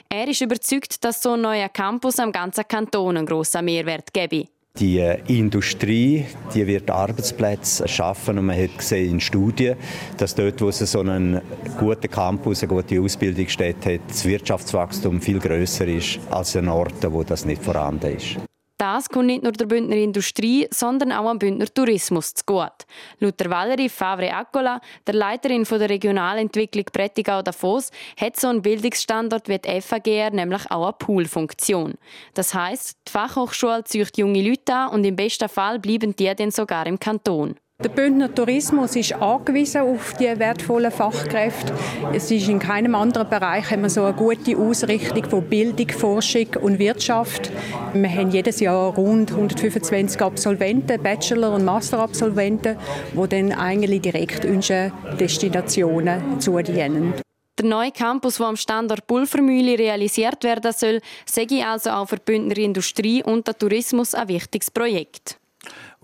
Er 0.10 0.28
ist 0.28 0.42
überzeugt, 0.42 1.04
dass 1.04 1.24
so 1.24 1.32
ein 1.32 1.42
neuer 1.42 1.70
Campus 1.70 2.20
am 2.20 2.32
ganzen 2.32 2.68
Kanton 2.68 3.18
einen 3.18 3.26
grossen 3.26 3.66
Mehrwert 3.66 4.14
gebe. 4.14 4.46
Die 4.78 5.00
Industrie, 5.28 6.26
die 6.54 6.68
wird 6.68 6.90
Arbeitsplätze 6.90 7.88
schaffen 7.88 8.38
und 8.38 8.48
man 8.48 8.62
hat 8.62 8.78
gesehen 8.78 9.14
in 9.14 9.20
Studien, 9.22 9.78
dass 10.18 10.36
dort, 10.36 10.60
wo 10.62 10.68
es 10.68 10.80
so 10.80 11.00
einen 11.00 11.40
guten 11.80 12.12
Campus, 12.12 12.62
eine 12.62 12.74
gute 12.74 13.00
Ausbildungsstätte 13.00 13.94
hat, 13.94 14.02
das 14.10 14.26
Wirtschaftswachstum 14.26 15.22
viel 15.22 15.40
größer 15.40 15.88
ist 15.88 16.20
als 16.30 16.58
an 16.58 16.68
Orten, 16.68 17.14
wo 17.14 17.24
das 17.24 17.46
nicht 17.46 17.64
vorhanden 17.64 18.18
ist. 18.18 18.38
Das 18.78 19.08
kommt 19.08 19.28
nicht 19.28 19.44
nur 19.44 19.54
der 19.54 19.68
Bündner 19.68 19.96
Industrie, 19.96 20.68
sondern 20.70 21.14
auch 21.14 21.30
am 21.30 21.40
Bündner 21.40 21.66
Tourismus 21.74 22.34
zu 22.34 22.44
gut. 22.46 22.74
Laut 23.20 23.36
Valerie 23.50 23.88
Favre-Accola, 23.88 24.82
der 25.08 25.14
Leiterin 25.14 25.64
der 25.64 25.90
Regionalentwicklung 25.90 26.84
Prättigau-Davos, 26.92 27.92
hat 28.20 28.38
so 28.38 28.50
ein 28.50 28.62
Bildungsstandort 28.62 29.48
wie 29.48 29.60
die 29.60 29.80
FAGR 29.80 30.32
nämlich 30.32 30.70
auch 30.70 30.84
eine 30.84 30.94
Poolfunktion. 30.94 31.94
Das 32.34 32.54
heißt, 32.54 32.98
die 33.08 33.12
Fachhochschule 33.12 33.86
zieht 33.86 34.18
junge 34.18 34.42
Leute 34.42 34.74
an 34.74 34.90
und 34.90 35.06
im 35.06 35.16
besten 35.16 35.48
Fall 35.48 35.80
bleiben 35.80 36.14
die 36.14 36.36
dann 36.36 36.52
sogar 36.52 36.86
im 36.86 37.00
Kanton. 37.00 37.56
Der 37.84 37.90
Bündner 37.90 38.34
Tourismus 38.34 38.96
ist 38.96 39.12
angewiesen 39.14 39.82
auf 39.82 40.14
die 40.14 40.40
wertvollen 40.40 40.92
Fachkräfte. 40.92 41.74
Es 42.14 42.32
ist 42.32 42.48
in 42.48 42.58
keinem 42.58 42.96
anderen 42.96 43.30
Bereich 43.30 43.70
haben 43.70 43.82
wir 43.82 43.90
so 43.90 44.06
eine 44.06 44.16
gute 44.16 44.58
Ausrichtung 44.58 45.26
von 45.26 45.44
Bildung, 45.44 45.90
Forschung 45.90 46.48
und 46.62 46.80
Wirtschaft. 46.80 47.52
Wir 47.94 48.10
haben 48.10 48.32
jedes 48.32 48.62
Jahr 48.62 48.96
rund 48.96 49.30
125 49.32 50.22
Absolventen, 50.22 51.04
Bachelor- 51.04 51.54
und 51.54 51.66
Masterabsolventen, 51.66 52.78
die 53.14 53.28
dann 53.28 53.52
eigentlich 53.52 54.02
direkt 54.04 54.46
unseren 54.46 54.94
Destinationen 55.20 56.40
zudienen. 56.40 57.14
Der 57.60 57.66
neue 57.66 57.92
Campus, 57.92 58.38
der 58.38 58.48
am 58.48 58.56
Standort 58.56 59.06
Pulvermühle 59.06 59.78
realisiert 59.78 60.46
werden 60.46 60.72
soll, 60.72 61.02
sei 61.26 61.46
also 61.66 61.90
auch 61.90 62.08
für 62.08 62.16
die 62.16 62.24
Bündner 62.26 62.58
Industrie 62.58 63.22
und 63.22 63.48
den 63.48 63.54
Tourismus 63.60 64.16
ein 64.16 64.30
wichtiges 64.30 64.72
Projekt. 64.72 65.38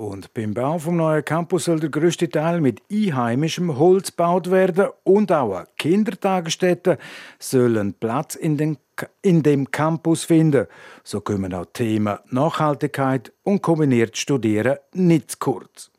Und 0.01 0.33
beim 0.33 0.55
Bau 0.55 0.79
vom 0.79 0.97
neuen 0.97 1.23
Campus 1.23 1.65
soll 1.65 1.79
der 1.79 1.91
größte 1.91 2.27
Teil 2.27 2.59
mit 2.59 2.81
einheimischem 2.91 3.77
Holz 3.77 4.07
gebaut 4.07 4.49
werden 4.49 4.87
und 5.03 5.31
auch 5.31 5.53
eine 5.53 5.67
Kindertagesstätte 5.77 6.97
sollen 7.37 7.93
Platz 7.93 8.33
in, 8.33 8.57
den, 8.57 8.79
in 9.21 9.43
dem 9.43 9.69
Campus 9.69 10.23
finden. 10.23 10.65
So 11.03 11.21
kommen 11.21 11.53
auch 11.53 11.67
Themen 11.71 12.17
Nachhaltigkeit 12.31 13.31
und 13.43 13.61
kombiniert 13.61 14.17
Studieren 14.17 14.77
nicht 14.93 15.33
zu 15.33 15.37
kurz. 15.37 15.91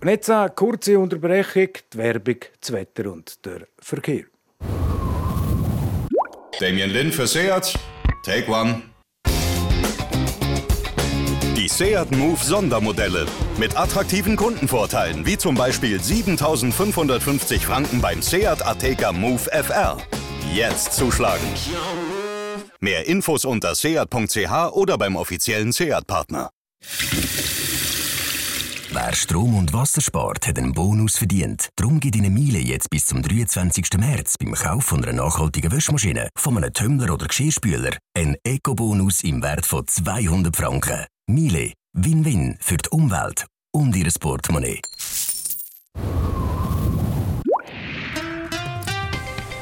Und 0.00 0.08
jetzt 0.08 0.30
eine 0.30 0.48
kurze 0.48 0.98
Unterbrechung, 0.98 1.68
die 1.92 1.98
Werbung, 1.98 2.36
das 2.58 2.72
Wetter 2.72 3.12
und 3.12 3.44
der 3.44 3.66
Verkehr. 3.80 4.24
Damien 6.58 6.88
Lin 6.88 7.12
für 7.12 7.26
Seat. 7.26 7.74
Take 8.24 8.50
one. 8.50 8.80
Seat 11.70 12.10
Move 12.16 12.42
Sondermodelle 12.42 13.26
mit 13.56 13.76
attraktiven 13.76 14.36
Kundenvorteilen, 14.36 15.24
wie 15.24 15.38
zum 15.38 15.54
Beispiel 15.54 15.98
7.550 15.98 17.60
Franken 17.60 18.00
beim 18.00 18.20
Seat 18.20 18.66
Ateca 18.66 19.12
Move 19.12 19.48
FR. 19.50 19.96
Jetzt 20.52 20.92
zuschlagen. 20.94 21.46
Mehr 22.80 23.06
Infos 23.06 23.44
unter 23.44 23.74
seat.ch 23.74 24.72
oder 24.72 24.98
beim 24.98 25.16
offiziellen 25.16 25.72
Seat-Partner. 25.72 26.50
Wer 28.92 29.14
Strom 29.14 29.56
und 29.56 29.72
Wasser 29.72 30.00
spart, 30.00 30.48
hat 30.48 30.58
einen 30.58 30.72
Bonus 30.72 31.16
verdient. 31.16 31.68
Darum 31.76 32.00
gibt 32.00 32.16
Ihnen 32.16 32.34
Miele 32.34 32.58
jetzt 32.58 32.90
bis 32.90 33.06
zum 33.06 33.22
23. 33.22 33.86
März 33.96 34.34
beim 34.38 34.52
Kauf 34.54 34.84
von 34.84 35.04
einer 35.04 35.12
nachhaltigen 35.12 35.70
Wäschmaschine, 35.70 36.30
von 36.36 36.56
einem 36.56 36.72
Tumbler 36.72 37.14
oder 37.14 37.28
Geschirrspüler 37.28 37.92
einen 38.14 38.34
Eco-Bonus 38.42 39.22
im 39.22 39.40
Wert 39.42 39.64
von 39.64 39.86
200 39.86 40.56
Franken. 40.56 41.06
Miele. 41.30 41.72
Win-Win 41.92 42.56
für 42.60 42.76
die 42.76 42.88
Umwelt 42.90 43.46
und 43.72 43.94
Ihr 43.94 44.08
Portemonnaie. 44.18 44.80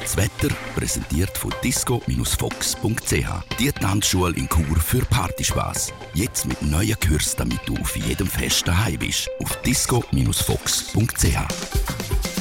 Das 0.00 0.16
Wetter 0.16 0.54
präsentiert 0.74 1.36
von 1.36 1.52
disco-fox.ch. 1.62 3.58
Die 3.58 3.72
Tanzschule 3.72 4.36
in 4.36 4.48
Chur 4.48 4.76
für 4.76 5.04
Partyspaß. 5.04 5.92
Jetzt 6.14 6.46
mit 6.46 6.62
neuen 6.62 6.96
Kurs, 7.00 7.36
damit 7.36 7.60
du 7.66 7.76
auf 7.76 7.96
jedem 7.96 8.26
Fest 8.26 8.66
daheim 8.66 8.98
bist. 8.98 9.28
Auf 9.40 9.60
disco-fox.ch. 9.62 12.37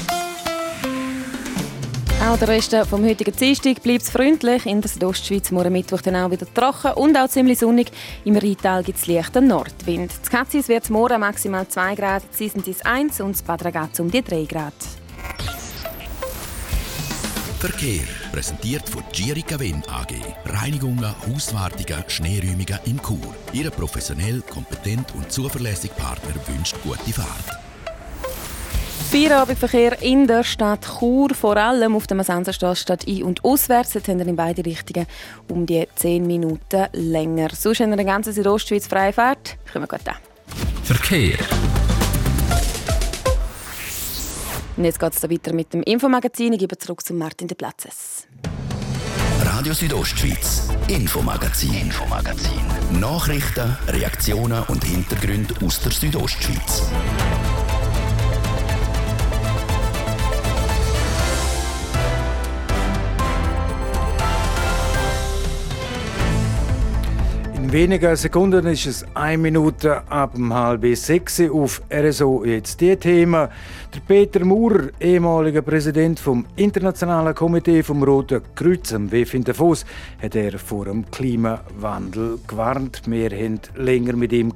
Auch 2.19 2.37
der 2.37 2.47
Rest 2.47 2.75
vom 2.89 3.05
heutigen 3.05 3.35
Dienstag 3.35 3.81
bleibt 3.83 4.03
freundlich. 4.03 4.65
In 4.65 4.81
der 4.81 4.89
Südostschweiz 4.89 5.51
morgen 5.51 5.71
Mittwoch 5.71 6.01
dann 6.01 6.15
auch 6.15 6.31
wieder 6.31 6.51
trocken 6.51 6.93
und 6.93 7.15
auch 7.15 7.29
ziemlich 7.29 7.59
sonnig. 7.59 7.91
Im 8.25 8.35
Rheintal 8.35 8.83
gibt 8.83 8.97
es 8.97 9.05
leichten 9.05 9.47
Nordwind. 9.47 10.11
Das 10.19 10.29
Katzis 10.29 10.67
wird 10.67 10.89
morgen 10.89 11.19
maximal 11.19 11.67
2 11.67 11.95
Grad, 11.95 12.23
Sissentis 12.33 12.81
1 12.81 13.21
und 13.21 13.33
das 13.33 13.43
Bad 13.43 13.63
Ragaz 13.63 13.99
um 13.99 14.09
die 14.09 14.23
3 14.23 14.45
Grad. 14.45 14.73
Verkehr. 17.59 18.03
Präsentiert 18.31 18.89
von 18.89 19.03
Gierica 19.11 19.59
Win 19.59 19.83
AG. 19.87 20.13
Reinigungen, 20.45 21.13
Hauswartungen, 21.27 22.03
Schneeräumungen 22.07 22.79
in 22.85 22.99
Chur. 23.01 23.35
Ihre 23.53 23.71
professionell, 23.71 24.41
kompetent 24.41 25.13
und 25.15 25.31
zuverlässige 25.31 25.93
Partner 25.93 26.33
wünscht 26.47 26.75
gute 26.83 27.13
Fahrt. 27.13 27.66
Feierabendverkehr 29.09 30.01
in 30.01 30.27
der 30.27 30.43
Stadt 30.43 30.85
Chur, 30.99 31.29
vor 31.33 31.55
allem 31.55 31.95
auf 31.95 32.07
der 32.07 32.17
Masanzerstraße 32.17 32.81
Stadt 32.81 33.07
ein- 33.07 33.23
und 33.23 33.41
auswärts. 33.45 33.93
Jetzt 33.93 34.09
haben 34.09 34.19
wir 34.19 34.27
in 34.27 34.35
beide 34.35 34.65
Richtungen 34.65 35.07
um 35.47 35.65
die 35.65 35.87
10 35.95 36.27
Minuten 36.27 36.87
länger. 36.91 37.47
Sonst 37.53 37.79
haben 37.79 37.91
wir 37.91 37.97
den 37.97 38.05
ganzen 38.05 38.33
Südostschweiz 38.33 38.85
freie 38.85 39.13
Fahrt. 39.13 39.55
Kommen 39.71 39.89
wir 39.89 39.97
gut 39.97 40.05
an. 40.09 40.15
Verkehr. 40.83 41.37
Und 44.75 44.83
jetzt 44.83 44.99
geht 44.99 45.13
es 45.13 45.23
weiter 45.23 45.53
mit 45.53 45.73
dem 45.73 45.83
Infomagazin. 45.83 46.51
Ich 46.51 46.59
gebe 46.59 46.77
zurück 46.77 47.05
zu 47.05 47.13
Martin 47.13 47.47
de 47.47 47.55
Platzes. 47.55 48.27
Radio 49.41 49.73
Südostschweiz, 49.73 50.67
Infomagazin. 50.89 51.73
Infomagazin. 51.73 52.99
Nachrichten, 52.99 53.77
Reaktionen 53.87 54.63
und 54.67 54.83
Hintergründe 54.83 55.53
aus 55.65 55.79
der 55.79 55.93
Südostschweiz. 55.93 56.83
In 67.67 67.73
wenigen 67.73 68.15
Sekunden 68.15 68.65
ist 68.67 68.85
es 68.85 69.05
eine 69.13 69.37
Minute 69.37 70.01
ab 70.09 70.35
um 70.35 70.53
halb 70.53 70.85
sechs 70.95 71.41
auf 71.41 71.81
RSO. 71.91 72.45
Jetzt 72.45 72.79
die 72.79 72.95
Themen. 72.95 73.49
Der 73.97 74.03
Peter 74.15 74.45
Maurer, 74.45 74.89
ehemaliger 74.99 75.63
Präsident 75.63 76.19
vom 76.19 76.45
Internationalen 76.55 77.33
Komitee 77.33 77.81
vom 77.81 78.03
Roten 78.03 78.43
Kreuz 78.53 78.93
am 78.93 79.11
WEF 79.11 79.33
in 79.33 79.43
Davos, 79.43 79.85
hat 80.21 80.35
er 80.35 80.59
vor 80.59 80.85
dem 80.85 81.09
Klimawandel 81.09 82.37
gewarnt. 82.45 83.01
Wir 83.07 83.29
können 83.29 83.59
länger 83.75 84.13
mit 84.13 84.33
ihm 84.33 84.53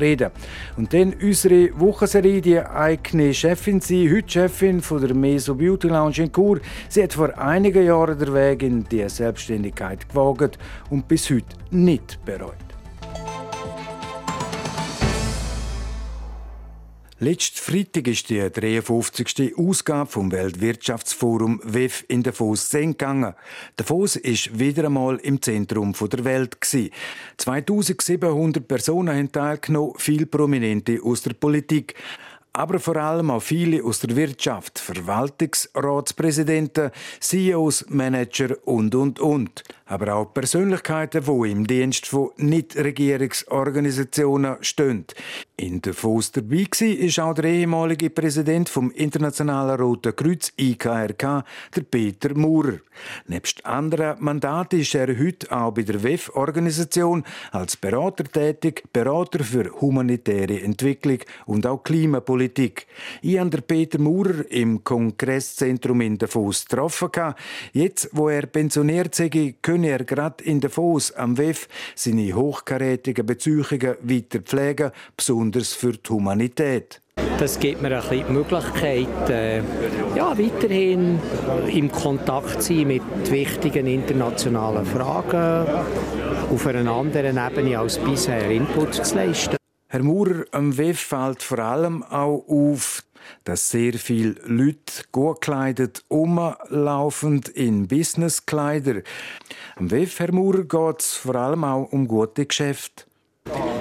reden. 0.00 0.30
Und 0.78 0.94
dann 0.94 1.12
unsere 1.22 1.68
Wochenserie, 1.78 2.40
die 2.40 2.60
eigene 2.60 3.34
Chefin, 3.34 3.82
sie 3.82 4.10
heute 4.10 4.30
Chefin 4.30 4.80
von 4.80 5.02
der 5.02 5.14
Meso 5.14 5.54
Beauty 5.54 5.88
Lounge 5.88 6.22
in 6.22 6.32
Chur. 6.32 6.58
Sie 6.88 7.02
hat 7.02 7.12
vor 7.12 7.38
einigen 7.38 7.84
Jahren 7.84 8.18
den 8.18 8.32
Weg 8.32 8.62
in 8.62 8.84
die 8.84 9.06
Selbstständigkeit 9.06 10.08
gewagt 10.08 10.58
und 10.88 11.06
bis 11.06 11.28
heute 11.28 11.56
nicht 11.70 12.24
bereut. 12.24 12.67
Letzten 17.20 17.56
Freitag 17.56 18.06
ist 18.06 18.30
die 18.30 18.48
53. 18.48 19.58
Ausgabe 19.58 20.08
vom 20.08 20.30
Weltwirtschaftsforum 20.30 21.60
WEF 21.64 22.04
in 22.06 22.22
Davos 22.22 22.70
gegangen. 22.70 23.34
Davos 23.74 24.14
ist 24.14 24.56
wieder 24.56 24.84
einmal 24.84 25.16
im 25.16 25.42
Zentrum 25.42 25.94
der 25.94 26.24
Welt 26.24 26.58
2700 27.38 28.68
Personen 28.68 29.16
haben 29.16 29.32
teilgenommen, 29.32 29.94
viele 29.98 30.26
Prominente 30.26 31.00
aus 31.02 31.22
der 31.22 31.34
Politik 31.34 31.96
aber 32.58 32.80
vor 32.80 32.96
allem 32.96 33.30
auch 33.30 33.40
viele 33.40 33.84
aus 33.84 34.00
der 34.00 34.16
Wirtschaft, 34.16 34.80
Verwaltungsratspräsidenten, 34.80 36.90
CEOs, 37.20 37.86
Manager 37.88 38.56
und, 38.64 38.96
und, 38.96 39.20
und. 39.20 39.62
Aber 39.88 40.14
auch 40.14 40.32
Persönlichkeiten, 40.34 41.24
die 41.24 41.50
im 41.50 41.66
Dienst 41.66 42.06
von 42.06 42.30
Nichtregierungsorganisationen 42.36 44.58
stehen. 44.60 45.06
In 45.56 45.80
Davos 45.80 46.30
dabei 46.30 46.66
war 46.70 47.24
auch 47.24 47.34
der 47.34 47.44
ehemalige 47.44 48.10
Präsident 48.10 48.68
vom 48.68 48.90
Internationalen 48.92 49.80
Roten 49.80 50.14
Kreuz, 50.14 50.52
IKRK, 50.56 51.44
der 51.74 51.82
Peter 51.82 52.36
Maurer. 52.36 52.78
Nebst 53.26 53.64
anderen 53.64 54.22
Mandaten 54.22 54.80
ist 54.80 54.94
er 54.94 55.18
heute 55.18 55.50
auch 55.50 55.72
bei 55.72 55.82
der 55.82 56.02
WEF-Organisation 56.02 57.24
als 57.50 57.76
Berater 57.76 58.24
tätig, 58.24 58.84
Berater 58.92 59.42
für 59.42 59.70
humanitäre 59.80 60.60
Entwicklung 60.60 61.20
und 61.46 61.66
auch 61.66 61.82
Klimapolitik. 61.82 62.86
Ich 63.22 63.38
habe 63.38 63.62
Peter 63.62 63.98
Maurer 63.98 64.44
im 64.50 64.84
Kongresszentrum 64.84 66.02
in 66.02 66.18
Davos 66.18 66.66
getroffen. 66.66 67.08
Jetzt, 67.72 68.10
wo 68.12 68.28
er 68.28 68.46
pensioniert 68.46 69.14
sei, 69.14 69.54
könne 69.78 69.90
er 69.90 70.04
gerade 70.04 70.42
in 70.42 70.60
Davos 70.60 71.12
am 71.12 71.38
WEF 71.38 71.68
seine 71.94 72.32
hochkarätigen 72.32 73.24
Beziehungen 73.24 73.96
weiter 74.02 74.40
pflegen, 74.40 74.90
besonders 75.16 75.72
für 75.72 75.92
die 75.92 76.10
Humanität. 76.10 77.00
Das 77.38 77.60
gibt 77.60 77.80
mir 77.80 77.94
ein 77.94 78.00
bisschen 78.00 78.26
die 78.26 78.32
Möglichkeit, 78.32 79.30
äh, 79.30 79.58
ja, 80.16 80.36
weiterhin 80.36 81.20
im 81.72 81.92
Kontakt 81.92 82.60
zu 82.60 82.74
sein 82.74 82.88
mit 82.88 83.30
wichtigen 83.30 83.86
internationalen 83.86 84.84
Fragen, 84.84 85.66
auf 86.52 86.66
einer 86.66 86.90
anderen 86.90 87.38
Ebene 87.38 87.78
als 87.78 87.98
bisher 87.98 88.50
Input 88.50 88.94
zu 88.94 89.14
leisten. 89.14 89.56
Herr 89.90 90.02
Maurer, 90.02 90.44
am 90.50 90.76
WEF 90.76 91.00
fällt 91.00 91.42
vor 91.42 91.60
allem 91.60 92.02
auch 92.02 92.44
auf, 92.48 93.04
dass 93.44 93.70
sehr 93.70 93.94
viele 93.94 94.36
Leute 94.44 95.04
gut 95.12 95.40
gekleidet 95.40 96.04
rumlaufen 96.10 97.42
in 97.54 97.88
Businesskleider. 97.88 99.02
Am 99.76 99.90
WEF, 99.90 100.18
Herr 100.20 100.32
Maurer, 100.32 100.64
geht 100.64 101.00
es 101.00 101.14
vor 101.14 101.36
allem 101.36 101.64
auch 101.64 101.92
um 101.92 102.06
gute 102.06 102.46
Geschäfte. 102.46 103.04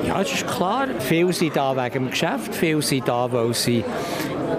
Ja, 0.05 0.21
es 0.21 0.31
ist 0.31 0.47
klar. 0.47 0.87
Viele 0.99 1.33
sind 1.33 1.55
da 1.55 1.75
wegen 1.75 2.05
dem 2.05 2.09
Geschäft, 2.11 2.55
viele 2.55 2.81
sind 2.81 3.07
da, 3.07 3.31
weil 3.31 3.53
sie 3.53 3.83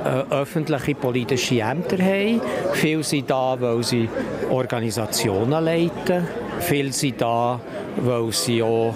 äh, 0.04 0.08
öffentliche 0.30 0.94
politische 0.94 1.60
Ämter 1.60 1.98
haben, 1.98 2.40
viele 2.74 3.02
sind 3.02 3.30
da, 3.30 3.56
weil 3.58 3.82
sie 3.82 4.08
Organisationen 4.50 5.64
leiten, 5.64 6.26
viele 6.60 6.92
sind 6.92 7.20
da, 7.20 7.60
weil 7.96 8.32
sie 8.32 8.62
auch 8.62 8.94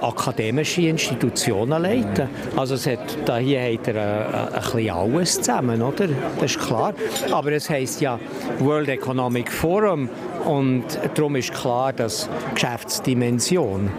akademische 0.00 0.82
Institutionen 0.82 1.82
leiten. 1.82 2.28
Also 2.56 2.74
es 2.74 2.86
hat, 2.86 3.16
da 3.24 3.38
hier 3.38 3.60
hat 3.60 3.88
er 3.88 3.94
äh, 3.94 4.56
ein 4.56 4.62
bisschen 4.62 4.90
alles 4.90 5.34
zusammen, 5.36 5.82
oder? 5.82 6.08
Das 6.40 6.50
ist 6.50 6.60
klar. 6.60 6.94
Aber 7.30 7.52
es 7.52 7.68
heißt 7.68 8.00
ja 8.00 8.18
World 8.60 8.88
Economic 8.88 9.50
Forum 9.50 10.08
und 10.44 10.84
darum 11.14 11.36
ist 11.36 11.52
klar, 11.52 11.92
dass 11.92 12.28
Geschäftsdimension 12.54 13.90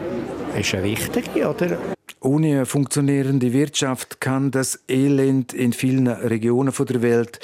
ist 0.58 0.74
eine 0.74 0.84
wichtige, 0.84 1.50
oder? 1.50 1.78
Ohne 2.22 2.48
eine 2.48 2.66
funktionierende 2.66 3.54
Wirtschaft 3.54 4.20
kann 4.20 4.50
das 4.50 4.80
Elend 4.88 5.54
in 5.54 5.74
vielen 5.74 6.08
Regionen 6.08 6.74
der 6.88 7.02
Welt 7.02 7.40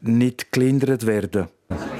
nicht 0.00 0.50
gelindert 0.50 1.06
werden. 1.06 1.46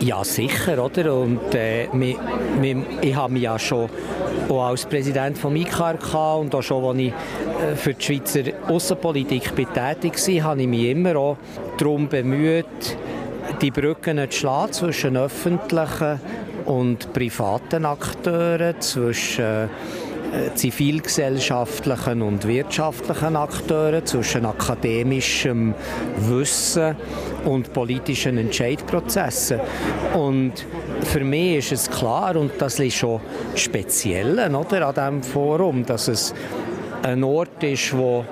Ja, 0.00 0.24
sicher, 0.24 0.84
oder? 0.84 1.14
Und 1.14 1.54
äh, 1.54 1.88
wir, 1.92 2.84
ich 3.00 3.14
habe 3.14 3.32
mich 3.32 3.42
ja 3.42 3.58
schon 3.58 3.88
auch 4.48 4.66
als 4.68 4.86
Präsident 4.86 5.38
vom 5.38 5.56
IKRK 5.56 6.36
und 6.36 6.54
auch 6.54 6.62
schon, 6.62 6.84
als 6.84 6.98
ich 6.98 7.08
äh, 7.08 7.76
für 7.76 7.94
die 7.94 8.04
Schweizer 8.04 8.42
Außenpolitik 8.68 9.54
tätig 9.54 9.74
war, 9.74 10.44
habe 10.44 10.62
ich 10.62 10.68
mich 10.68 10.84
immer 10.90 11.16
auch 11.16 11.36
darum 11.78 12.08
bemüht, 12.08 12.96
die 13.60 13.70
Brücken 13.70 14.18
zu 14.30 14.38
schlagen 14.38 14.72
zwischen 14.72 15.16
öffentlichen 15.16 16.20
und 16.66 17.12
privaten 17.12 17.84
Akteuren, 17.84 18.80
zwischen 18.80 19.68
zivilgesellschaftlichen 20.54 22.22
und 22.22 22.46
wirtschaftlichen 22.46 23.36
Akteuren, 23.36 24.04
zwischen 24.04 24.46
akademischem 24.46 25.74
Wissen 26.16 26.96
und 27.44 27.72
politischen 27.72 28.38
Entscheidprozessen. 28.38 29.60
Und 30.14 30.52
für 31.02 31.24
mich 31.24 31.58
ist 31.58 31.72
es 31.72 31.90
klar, 31.90 32.36
und 32.36 32.52
das 32.58 32.78
ist 32.80 32.96
schon 32.96 33.20
speziell 33.54 34.38
an 34.38 34.66
diesem 34.70 35.22
Forum, 35.22 35.84
dass 35.84 36.08
es 36.08 36.34
ein 37.02 37.22
Ort 37.22 37.62
ist, 37.62 37.96
wo, 37.96 38.24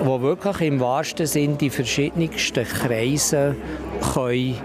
wo 0.00 0.20
wirklich 0.20 0.68
im 0.68 0.80
wahrsten 0.80 1.26
Sinn 1.26 1.58
die 1.58 1.70
verschiedensten 1.70 2.64
Kreise 2.64 3.54
können 4.14 4.56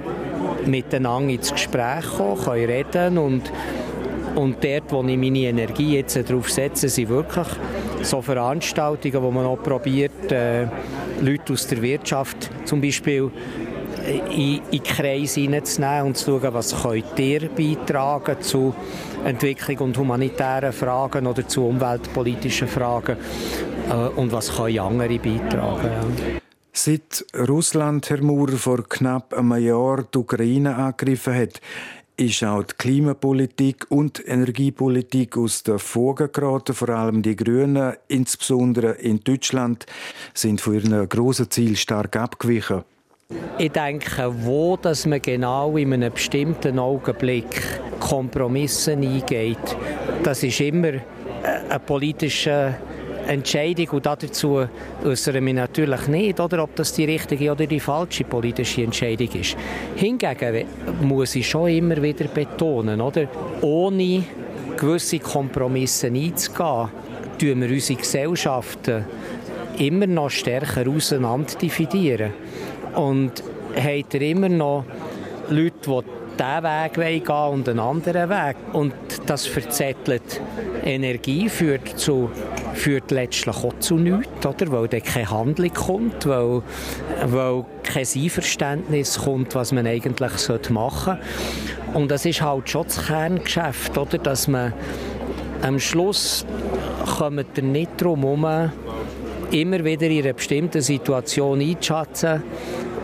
miteinander 0.66 1.34
ins 1.34 1.52
Gespräch 1.52 2.06
kommen, 2.18 2.42
können 2.42 2.66
reden 2.66 3.18
und 3.18 3.52
und 4.40 4.64
dort, 4.64 4.92
wo 4.92 5.04
ich 5.04 5.18
meine 5.18 5.40
Energie 5.40 5.98
jetzt 5.98 6.16
darauf 6.16 6.50
setze, 6.50 6.88
sind 6.88 7.10
wirklich 7.10 7.48
so 8.02 8.22
Veranstaltungen, 8.22 9.22
wo 9.22 9.32
man 9.32 9.46
auch 9.46 9.62
probiert, 9.62 10.32
äh, 10.32 10.68
Leute 11.22 11.54
aus 11.54 11.68
der 11.68 11.82
Wirtschaft 11.82 12.50
zum 12.66 12.80
Beispiel 12.80 13.30
in, 14.32 14.62
in 14.72 14.84
Kreis 14.84 15.36
hineinzunehmen 15.36 16.08
und 16.08 16.18
zu 16.18 16.40
schauen, 16.40 16.54
was 16.54 16.82
könnt 16.82 17.20
ihr 17.20 17.50
beitragen 17.50 18.42
zu 18.42 18.74
Entwicklung 19.26 19.90
und 19.90 19.98
humanitären 19.98 20.72
Fragen 20.72 21.28
oder 21.28 21.46
zu 21.48 21.66
umweltpolitischen 21.66 22.68
Fragen 22.68 23.18
äh, 23.90 23.94
und 23.94 24.32
was 24.32 24.56
können 24.56 24.80
andere 24.80 25.20
beitragen. 25.20 25.84
Ja. 25.84 26.40
Seit 26.72 27.26
Russland, 27.36 28.10
Herr 28.10 28.24
Maurer, 28.24 28.54
vor 28.54 28.88
knapp 28.88 29.34
einem 29.34 29.58
Jahr 29.58 30.04
die 30.04 30.18
Ukraine 30.18 30.76
angegriffen 30.76 31.36
hat, 31.36 31.60
ist 32.20 32.44
auch 32.44 32.64
die 32.64 32.76
Klimapolitik 32.78 33.86
und 33.90 34.22
Energiepolitik 34.28 35.38
aus 35.38 35.64
der 35.64 35.80
Fuge 35.80 36.28
geraten. 36.28 36.74
Vor 36.74 36.90
allem 36.90 37.22
die 37.22 37.36
Grünen, 37.36 37.94
insbesondere 38.08 38.92
in 38.92 39.24
Deutschland, 39.24 39.86
sind 40.34 40.60
von 40.60 40.74
ihren 40.74 41.08
grossen 41.08 41.50
Zielen 41.50 41.78
stark 41.78 42.18
abgewichen. 42.18 42.84
Ich 43.58 43.72
denke, 43.72 44.34
wo 44.44 44.76
dass 44.76 45.06
man 45.06 45.22
genau 45.22 45.78
in 45.78 45.94
einem 45.94 46.12
bestimmten 46.12 46.80
Augenblick 46.80 47.80
Kompromisse 48.00 48.94
eingeht, 48.94 49.78
das 50.24 50.44
ist 50.44 50.60
immer 50.60 50.94
eine 51.44 51.80
politische 51.86 52.76
Entscheidung 53.30 53.90
und 53.90 54.06
dazu 54.06 54.66
äußere 55.06 55.40
mich 55.40 55.54
natürlich 55.54 56.08
nicht, 56.08 56.40
oder, 56.40 56.64
ob 56.64 56.76
das 56.76 56.94
die 56.94 57.06
richtige 57.06 57.52
oder 57.52 57.68
die 57.68 57.80
falsche 57.80 58.24
politische 58.24 58.84
Entscheidung 58.84 59.30
ist. 59.34 59.56
Hingegen 59.96 60.66
muss 61.02 61.36
ich 61.36 61.48
schon 61.48 61.70
immer 61.70 62.02
wieder 62.02 62.26
betonen, 62.26 63.00
oder, 63.00 63.28
ohne 63.62 64.24
gewisse 64.78 65.20
Kompromisse 65.20 66.08
einzugehen, 66.08 66.90
tun 67.38 67.62
wir 67.62 67.70
unsere 67.70 68.00
Gesellschaften 68.00 69.06
immer 69.78 70.08
noch 70.08 70.30
stärker 70.30 70.90
auseinander 70.90 71.54
dividieren. 71.56 72.34
Und 72.96 73.44
habt 73.76 74.14
ihr 74.16 74.22
immer 74.22 74.50
noch 74.50 74.86
Leute, 75.50 75.76
die 75.86 76.02
diesen 76.40 76.64
Weg 76.64 77.26
gehen 77.26 77.36
und 77.36 77.70
einen 77.70 77.80
anderen 77.80 78.30
Weg. 78.30 78.56
Und 78.74 78.94
das 79.26 79.46
verzettelt 79.46 80.42
Energie 80.84 81.50
führt, 81.50 82.00
zu, 82.00 82.32
führt 82.80 83.12
letztlich 83.12 83.56
auch 83.56 83.78
zu 83.80 83.96
nichts, 83.96 84.46
oder? 84.46 84.72
weil 84.72 84.88
dann 84.88 85.04
keine 85.04 85.30
Handlung 85.30 85.74
kommt, 85.74 86.26
weil, 86.26 86.62
weil 87.26 87.66
kein 87.84 88.08
Einverständnis 88.16 89.20
kommt, 89.20 89.54
was 89.56 89.72
man 89.72 89.86
eigentlich 89.86 90.20
machen 90.20 90.38
sollte. 90.38 91.20
Und 91.94 92.10
das 92.10 92.26
ist 92.26 92.42
halt 92.42 92.70
schon 92.70 92.86
das 92.86 93.06
Kerngeschäft, 93.06 93.98
oder? 93.98 94.18
dass 94.18 94.48
man 94.48 94.74
am 95.62 95.80
Schluss 95.80 96.46
kommt 97.18 97.58
er 97.58 97.64
nicht 97.64 97.92
darum 97.98 98.22
herum, 98.22 98.72
immer 99.52 99.84
wieder 99.84 100.08
in 100.08 100.24
einer 100.24 100.34
bestimmten 100.34 100.82
Situation 100.82 101.60
einzuschätzen, 101.60 102.44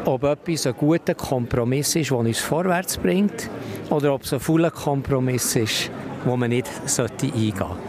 ob 0.06 0.24
etwas 0.24 0.68
ein 0.68 0.74
guter 0.78 1.16
Kompromiss 1.16 1.96
ist, 1.96 2.12
der 2.12 2.18
uns 2.18 2.40
vorwärts 2.40 2.98
bringt, 2.98 3.50
oder 3.90 4.14
ob 4.14 4.24
es 4.24 4.34
ein 4.34 4.40
voller 4.40 4.72
Kompromiss 4.72 5.56
ist, 5.56 5.92
wo 6.24 6.38
man 6.38 6.50
nicht 6.50 6.70
eingehen 6.70 6.88
sollte. 6.88 7.85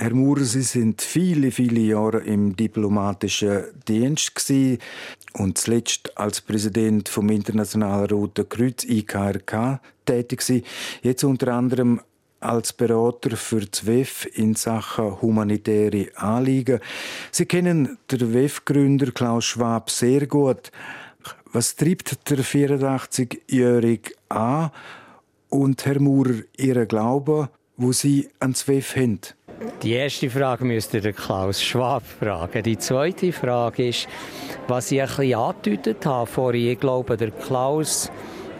Herr 0.00 0.14
Maurer, 0.14 0.44
Sie 0.44 0.62
sind 0.62 1.02
viele, 1.02 1.50
viele 1.50 1.80
Jahre 1.80 2.20
im 2.20 2.54
diplomatischen 2.54 3.64
Dienst 3.88 4.32
gewesen 4.32 4.78
und 5.32 5.58
zuletzt 5.58 6.16
als 6.16 6.40
Präsident 6.40 7.08
vom 7.08 7.28
Internationalen 7.30 8.08
Roten 8.08 8.48
Kreuz 8.48 8.84
IKRK 8.84 9.80
tätig 10.04 10.46
gewesen. 10.46 10.64
Jetzt 11.02 11.24
unter 11.24 11.52
anderem 11.52 12.00
als 12.38 12.72
Berater 12.74 13.36
für 13.36 13.66
das 13.66 13.86
WEF 13.86 14.28
in 14.34 14.54
Sachen 14.54 15.20
humanitäre 15.20 16.06
Anliegen. 16.14 16.78
Sie 17.32 17.46
kennen 17.46 17.98
den 18.08 18.32
WEF-Gründer 18.32 19.10
Klaus 19.10 19.46
Schwab 19.46 19.90
sehr 19.90 20.28
gut. 20.28 20.70
Was 21.52 21.74
treibt 21.74 22.30
der 22.30 22.38
84-Jährige 22.38 24.12
an 24.28 24.70
und 25.48 25.84
Herr 25.86 26.00
Maurer 26.00 26.42
Ihren 26.56 26.86
Glauben, 26.86 27.48
wo 27.76 27.90
Sie 27.90 28.28
ans 28.38 28.68
WEF 28.68 28.94
haben? 28.94 29.18
Die 29.82 29.92
erste 29.92 30.30
Frage 30.30 30.64
müsste 30.64 31.00
der 31.00 31.12
Klaus 31.12 31.62
Schwab 31.62 32.02
fragen. 32.04 32.62
Die 32.62 32.78
zweite 32.78 33.32
Frage 33.32 33.88
ist, 33.88 34.06
was 34.68 34.92
ich 34.92 35.00
ein 35.00 35.08
bisschen 35.08 35.34
angedeutet 35.34 36.06
habe 36.06 36.26
vorhin. 36.26 36.72
Ich 36.72 36.80
glaube, 36.80 37.16
der 37.16 37.32
Klaus 37.32 38.10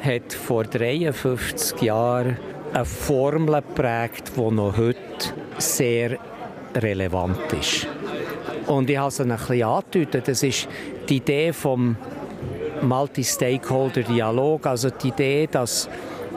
hat 0.03 0.33
vor 0.33 0.65
53 0.65 1.83
Jahren 1.83 2.37
eine 2.73 2.85
Formel 2.85 3.63
geprägt, 3.63 4.33
die 4.37 4.51
noch 4.51 4.77
heute 4.77 4.99
sehr 5.59 6.19
relevant 6.75 7.53
ist. 7.53 7.87
Und 8.67 8.91
ich 8.91 8.99
habe 8.99 9.09
es 9.09 9.21
ein 9.21 9.29
bisschen 9.29 9.63
angedeutet. 9.63 10.27
Das 10.29 10.43
ist 10.43 10.69
die 11.09 11.17
Idee 11.17 11.53
vom 11.53 11.97
Multi-Stakeholder-Dialog, 12.83 14.67
also 14.67 14.91
die 14.91 15.09
Idee, 15.09 15.49
dass 15.51 15.89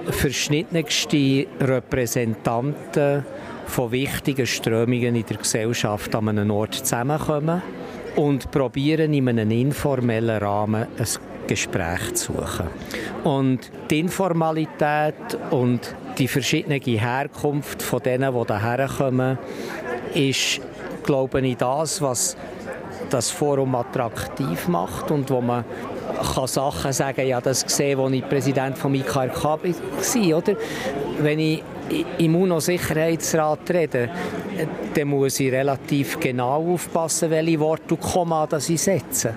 verschiedenste 0.09 1.47
Repräsentanten 1.59 3.25
von 3.71 3.91
wichtigen 3.93 4.45
Strömungen 4.45 5.15
in 5.15 5.25
der 5.25 5.37
Gesellschaft 5.37 6.13
an 6.13 6.27
einem 6.27 6.51
Ort 6.51 6.75
zusammenkommen 6.75 7.61
und 8.17 8.51
probieren 8.51 9.13
in 9.13 9.29
einem 9.29 9.49
informellen 9.49 10.37
Rahmen 10.43 10.87
ein 10.97 11.07
Gespräch 11.47 12.13
zu 12.15 12.33
suchen. 12.33 12.67
Und 13.23 13.71
die 13.89 14.01
Informalität 14.01 15.15
und 15.51 15.95
die 16.17 16.27
verschiedene 16.27 16.79
Herkunft 16.79 17.81
von 17.81 18.01
denen, 18.01 18.33
die 18.33 18.59
hierher 18.59 18.89
kommen, 18.89 19.37
ist, 20.15 20.59
glaube 21.03 21.39
ich, 21.39 21.55
das, 21.55 22.01
was 22.01 22.35
das 23.09 23.31
Forum 23.31 23.75
attraktiv 23.75 24.67
macht 24.67 25.11
und 25.11 25.29
wo 25.29 25.39
man 25.39 25.63
kann 26.35 26.47
Sachen 26.47 26.91
sagen, 26.91 27.25
ja, 27.25 27.39
das 27.39 27.63
gesehen, 27.63 27.99
als 28.01 28.11
ich 28.11 28.27
Präsident 28.27 28.77
vom 28.77 28.93
IKRK 28.95 29.43
war, 29.43 30.37
oder? 30.37 30.55
Wenn 31.19 31.39
ich 31.39 31.63
im 32.17 32.35
UNO-Sicherheitsrat 32.35 33.69
rede, 33.71 34.09
dann 34.93 35.07
muss 35.07 35.39
ich 35.39 35.51
relativ 35.51 36.19
genau 36.19 36.73
aufpassen, 36.73 37.29
welche 37.29 37.59
Worte 37.59 37.95
und 37.95 38.01
Komma 38.01 38.47
ich 38.67 38.81
setze. 38.81 39.35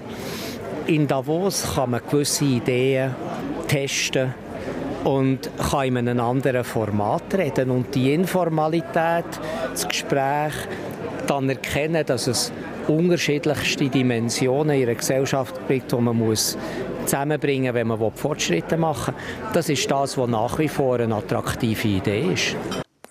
In 0.86 1.06
Davos 1.06 1.74
kann 1.74 1.90
man 1.90 2.00
gewisse 2.08 2.44
Ideen 2.44 3.14
testen 3.66 4.34
und 5.04 5.50
kann 5.70 5.96
in 5.96 6.08
einem 6.08 6.20
anderen 6.20 6.64
Format 6.64 7.34
reden. 7.34 7.70
Und 7.70 7.94
die 7.94 8.12
Informalität, 8.12 9.24
das 9.70 9.88
Gespräch, 9.88 10.52
dann 11.26 11.48
erkennen, 11.48 12.04
dass 12.04 12.26
es 12.26 12.52
unterschiedlichste 12.86 13.88
Dimensionen 13.88 14.76
in 14.76 14.82
einer 14.88 14.94
Gesellschaft 14.94 15.66
bringt, 15.66 15.90
die 15.90 15.96
man 15.96 16.16
muss 16.16 16.58
zusammenbringen 17.04 17.74
wenn 17.74 17.86
man 17.86 18.12
Fortschritte 18.14 18.76
machen 18.76 19.14
will. 19.14 19.52
Das 19.52 19.68
ist 19.68 19.90
das, 19.90 20.16
was 20.18 20.28
nach 20.28 20.58
wie 20.58 20.68
vor 20.68 20.98
eine 20.98 21.14
attraktive 21.14 21.88
Idee 21.88 22.32
ist 22.32 22.56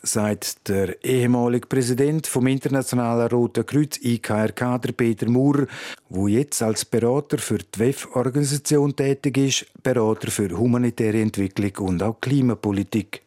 sagt 0.06 0.68
der 0.68 1.02
ehemalige 1.04 1.68
Präsident 1.68 2.28
vom 2.28 2.48
Internationalen 2.48 3.30
Roten 3.30 3.66
Kreuz 3.66 3.98
IKRK, 4.04 4.78
der 4.82 4.92
Peter 4.92 5.30
Maurer, 5.30 5.66
wo 6.10 6.28
jetzt 6.28 6.62
als 6.62 6.84
Berater 6.84 7.38
für 7.38 7.60
die 7.60 7.80
WEF-Organisation 7.80 8.96
tätig 8.96 9.38
ist, 9.38 9.66
Berater 9.82 10.30
für 10.30 10.50
humanitäre 10.50 11.22
Entwicklung 11.22 11.88
und 11.88 12.04
auch 12.04 12.20
Klimapolitik. 12.20 13.22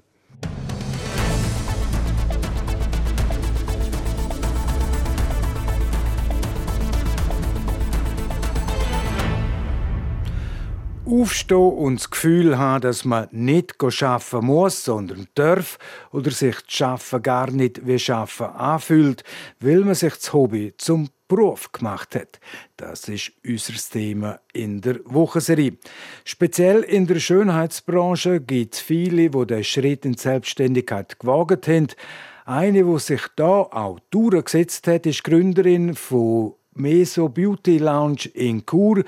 Aufstehen 11.07 11.73
und 11.73 12.01
das 12.01 12.11
Gefühl 12.11 12.59
haben, 12.59 12.83
dass 12.83 13.05
man 13.05 13.29
nicht 13.31 13.75
arbeiten 13.83 14.47
muss, 14.47 14.85
sondern 14.85 15.29
darf 15.35 15.79
oder 16.13 16.31
sich 16.31 16.57
das 16.69 16.83
Arbeiten 16.83 17.23
gar 17.23 17.51
nicht 17.51 17.87
wie 17.87 18.13
Arbeiten 18.13 18.57
anfühlt, 18.57 19.25
weil 19.61 19.81
man 19.81 19.95
sich 19.95 20.15
das 20.15 20.33
Hobby 20.33 20.75
zum 20.77 21.09
Beruf 21.29 21.73
gemacht 21.73 22.15
hat. 22.15 22.41
Das 22.77 23.09
ist 23.09 23.33
unser 23.45 23.75
Thema 23.91 24.41
in 24.53 24.81
der 24.81 25.01
Wochenserie. 25.05 25.77
Speziell 26.25 26.83
in 26.83 27.07
der 27.07 27.19
Schönheitsbranche 27.19 28.41
gibt 28.41 28.75
es 28.75 28.81
viele, 28.81 29.31
die 29.31 29.47
den 29.47 29.65
Schritt 29.65 30.05
in 30.05 30.13
die 30.13 30.21
Selbstständigkeit 30.21 31.19
gewagt 31.19 31.67
haben. 31.67 31.89
Eine, 32.45 32.85
die 32.85 32.99
sich 33.01 33.23
da 33.35 33.63
auch 33.63 33.99
durchgesetzt 34.11 34.87
hat, 34.87 35.07
ist 35.07 35.25
Gründerin 35.25 35.97
von 35.97 36.55
Meso 36.77 37.29
Beauty 37.29 37.79
Lounge 37.79 38.29
in 38.35 38.65
Chur, 38.65 39.03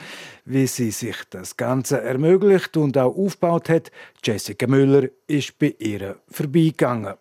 wie 0.44 0.66
sie 0.66 0.90
sich 0.90 1.16
das 1.30 1.56
Ganze 1.56 2.00
ermöglicht 2.00 2.76
und 2.76 2.96
auch 2.98 3.16
aufgebaut 3.16 3.68
hat. 3.68 3.90
Jessica 4.22 4.66
Müller 4.66 5.08
ist 5.26 5.58
bei 5.58 5.74
ihr 5.78 6.16
vorbeigegangen. 6.28 7.14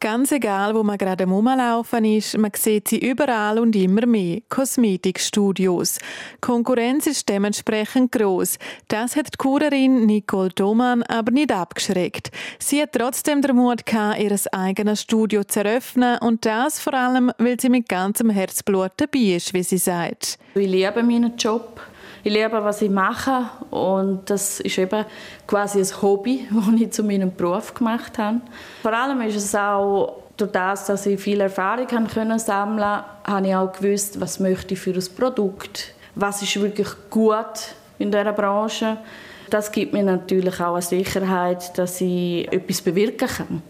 Ganz 0.00 0.32
egal, 0.32 0.74
wo 0.74 0.82
man 0.82 0.96
gerade 0.96 1.24
rumlaufen 1.24 2.06
ist, 2.06 2.38
man 2.38 2.52
sieht 2.56 2.88
sie 2.88 2.98
überall 2.98 3.58
und 3.58 3.76
immer 3.76 4.06
mehr. 4.06 4.40
Kosmetikstudios. 4.48 5.98
Konkurrenz 6.40 7.06
ist 7.06 7.28
dementsprechend 7.28 8.10
groß. 8.10 8.56
Das 8.88 9.14
hat 9.14 9.26
die 9.34 9.36
Kurerin 9.36 10.06
Nicole 10.06 10.54
Thoman 10.54 11.02
aber 11.02 11.32
nicht 11.32 11.52
abgeschreckt. 11.52 12.30
Sie 12.58 12.80
hat 12.80 12.92
trotzdem 12.92 13.42
den 13.42 13.56
Mut 13.56 13.84
gehabt, 13.84 14.20
ihr 14.20 14.34
eigenes 14.52 15.02
Studio 15.02 15.44
zu 15.44 15.62
eröffnen 15.62 16.16
und 16.20 16.46
das 16.46 16.80
vor 16.80 16.94
allem, 16.94 17.30
weil 17.36 17.60
sie 17.60 17.68
mit 17.68 17.86
ganzem 17.86 18.30
Herzblut 18.30 18.92
dabei 18.96 19.34
ist, 19.36 19.52
wie 19.52 19.62
sie 19.62 19.76
sagt. 19.76 20.38
Ich 20.54 20.66
liebe 20.66 21.02
meinen 21.02 21.36
Job 21.36 21.78
ich 22.22 22.32
liebe, 22.32 22.62
was 22.64 22.82
ich 22.82 22.90
mache 22.90 23.44
und 23.70 24.28
das 24.28 24.60
ist 24.60 24.78
eben 24.78 25.04
quasi 25.46 25.80
ein 25.80 26.02
Hobby, 26.02 26.48
das 26.50 26.80
ich 26.80 26.90
zu 26.92 27.02
meinem 27.02 27.34
Beruf 27.34 27.74
gemacht 27.74 28.18
habe. 28.18 28.40
Vor 28.82 28.92
allem 28.92 29.20
ist 29.22 29.36
es 29.36 29.54
auch 29.54 30.22
durch 30.36 30.52
das, 30.52 30.86
dass 30.86 31.06
ich 31.06 31.20
viel 31.20 31.40
Erfahrung 31.40 31.86
können 32.06 32.38
sammeln 32.38 33.02
habe 33.24 33.46
ich 33.46 33.54
auch 33.54 33.72
gewusst, 33.72 34.20
was 34.20 34.40
möchte 34.40 34.74
ich 34.74 34.80
für 34.80 34.92
ein 34.92 35.04
Produkt, 35.16 35.94
was 36.14 36.42
ist 36.42 36.60
wirklich 36.60 36.88
gut 37.10 37.74
in 37.98 38.10
dieser 38.10 38.32
Branche. 38.32 38.96
Das 39.50 39.72
gibt 39.72 39.92
mir 39.92 40.02
natürlich 40.02 40.60
auch 40.60 40.74
eine 40.74 40.82
Sicherheit, 40.82 41.76
dass 41.76 42.00
ich 42.00 42.50
etwas 42.52 42.80
bewirken 42.80 43.28
kann. 43.28 43.62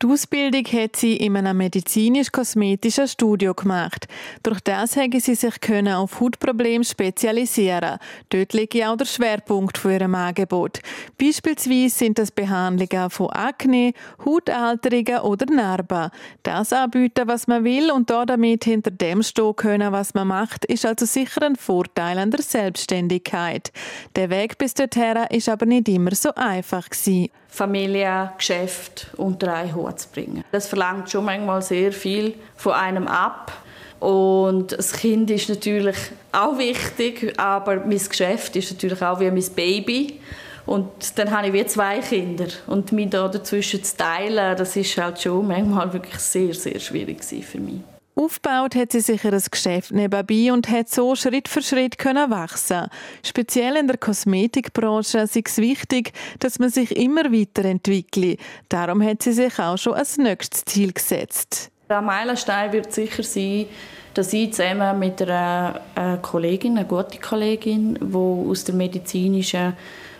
Die 0.00 0.06
Ausbildung 0.06 0.64
hat 0.64 0.94
sie 0.94 1.16
in 1.16 1.36
einem 1.36 1.56
medizinisch-kosmetischen 1.56 3.08
Studio 3.08 3.52
gemacht. 3.52 4.06
Durch 4.44 4.60
das 4.60 4.96
haben 4.96 5.18
sie 5.18 5.34
sich 5.34 5.60
können 5.60 5.92
auf 5.92 6.20
Hautprobleme 6.20 6.84
spezialisieren. 6.84 7.98
Dort 8.28 8.52
liegt 8.52 8.76
auch 8.76 8.96
der 8.96 9.06
Schwerpunkt 9.06 9.76
von 9.76 9.90
ihrem 9.90 10.14
Angebot. 10.14 10.78
Beispielsweise 11.20 11.88
sind 11.98 12.16
das 12.20 12.30
Behandlungen 12.30 13.10
von 13.10 13.30
Akne, 13.30 13.92
Hautalterungen 14.24 15.18
oder 15.22 15.46
Narben. 15.52 16.12
Das 16.44 16.72
anbieten, 16.72 17.26
was 17.26 17.48
man 17.48 17.64
will 17.64 17.90
und 17.90 18.08
da 18.08 18.24
damit 18.24 18.66
hinter 18.66 18.92
dem 18.92 19.24
stehen 19.24 19.56
können, 19.56 19.90
was 19.90 20.14
man 20.14 20.28
macht, 20.28 20.64
ist 20.66 20.86
also 20.86 21.06
sicher 21.06 21.42
ein 21.42 21.56
Vorteil 21.56 22.18
an 22.18 22.30
der 22.30 22.42
Selbstständigkeit. 22.42 23.72
Der 24.14 24.30
Weg 24.30 24.58
bis 24.58 24.74
dorthin 24.74 25.26
ist 25.30 25.48
aber 25.48 25.66
nicht 25.66 25.88
immer 25.88 26.14
so 26.14 26.32
einfach 26.36 26.88
gewesen. 26.88 27.30
Familie, 27.58 28.32
Geschäft 28.38 29.08
unter 29.16 29.52
einen 29.52 29.74
Hut 29.74 29.98
zu 29.98 30.08
bringen. 30.10 30.44
Das 30.52 30.68
verlangt 30.68 31.10
schon 31.10 31.24
manchmal 31.24 31.60
sehr 31.60 31.92
viel 31.92 32.34
von 32.56 32.72
einem 32.72 33.08
ab. 33.08 33.52
Und 33.98 34.72
das 34.72 34.92
Kind 34.92 35.28
ist 35.30 35.48
natürlich 35.48 35.96
auch 36.30 36.56
wichtig, 36.56 37.34
aber 37.36 37.76
mein 37.76 37.98
Geschäft 37.98 38.54
ist 38.54 38.70
natürlich 38.70 39.02
auch 39.02 39.18
wie 39.18 39.30
mein 39.30 39.44
Baby. 39.56 40.20
Und 40.66 41.18
dann 41.18 41.30
habe 41.30 41.48
ich 41.48 41.52
wie 41.52 41.66
zwei 41.66 41.98
Kinder. 41.98 42.46
Und 42.68 42.92
mich 42.92 43.10
da 43.10 43.26
dazwischen 43.26 43.82
zu 43.82 43.96
teilen, 43.96 44.56
das 44.56 44.76
ist 44.76 44.96
halt 44.96 45.20
schon 45.20 45.48
manchmal 45.48 45.92
wirklich 45.92 46.18
sehr, 46.18 46.54
sehr 46.54 46.78
schwierig 46.78 47.24
für 47.24 47.58
mich. 47.58 47.80
Aufgebaut 48.18 48.74
hat 48.74 48.90
sie 48.90 49.00
sich 49.00 49.24
ein 49.24 49.42
Geschäft 49.48 49.92
nebenbei 49.92 50.52
und 50.52 50.68
hat 50.68 50.88
so 50.88 51.14
Schritt 51.14 51.46
für 51.46 51.62
Schritt 51.62 51.98
können 51.98 52.32
wachsen. 52.32 52.88
Speziell 53.22 53.76
in 53.76 53.86
der 53.86 53.96
Kosmetikbranche 53.96 55.18
ist 55.18 55.36
es 55.36 55.58
wichtig, 55.58 56.12
dass 56.40 56.58
man 56.58 56.68
sich 56.68 56.96
immer 56.96 57.32
weiterentwickelt. 57.32 58.40
Darum 58.68 59.04
hat 59.04 59.22
sie 59.22 59.32
sich 59.32 59.56
auch 59.60 59.78
schon 59.78 59.94
als 59.94 60.18
nächstes 60.18 60.64
Ziel 60.64 60.92
gesetzt. 60.92 61.70
Der 61.88 62.00
Meilenstein 62.00 62.72
wird 62.72 62.92
sicher 62.92 63.22
sein, 63.22 63.66
dass 64.14 64.32
ich 64.32 64.52
zusammen 64.52 64.98
mit 64.98 65.22
einer 65.22 66.18
Kollegin, 66.20 66.76
einer 66.76 66.88
guten 66.88 67.20
Kollegin, 67.20 68.00
die 68.02 68.16
aus 68.16 68.64
der 68.64 68.74
medizinischen 68.74 69.74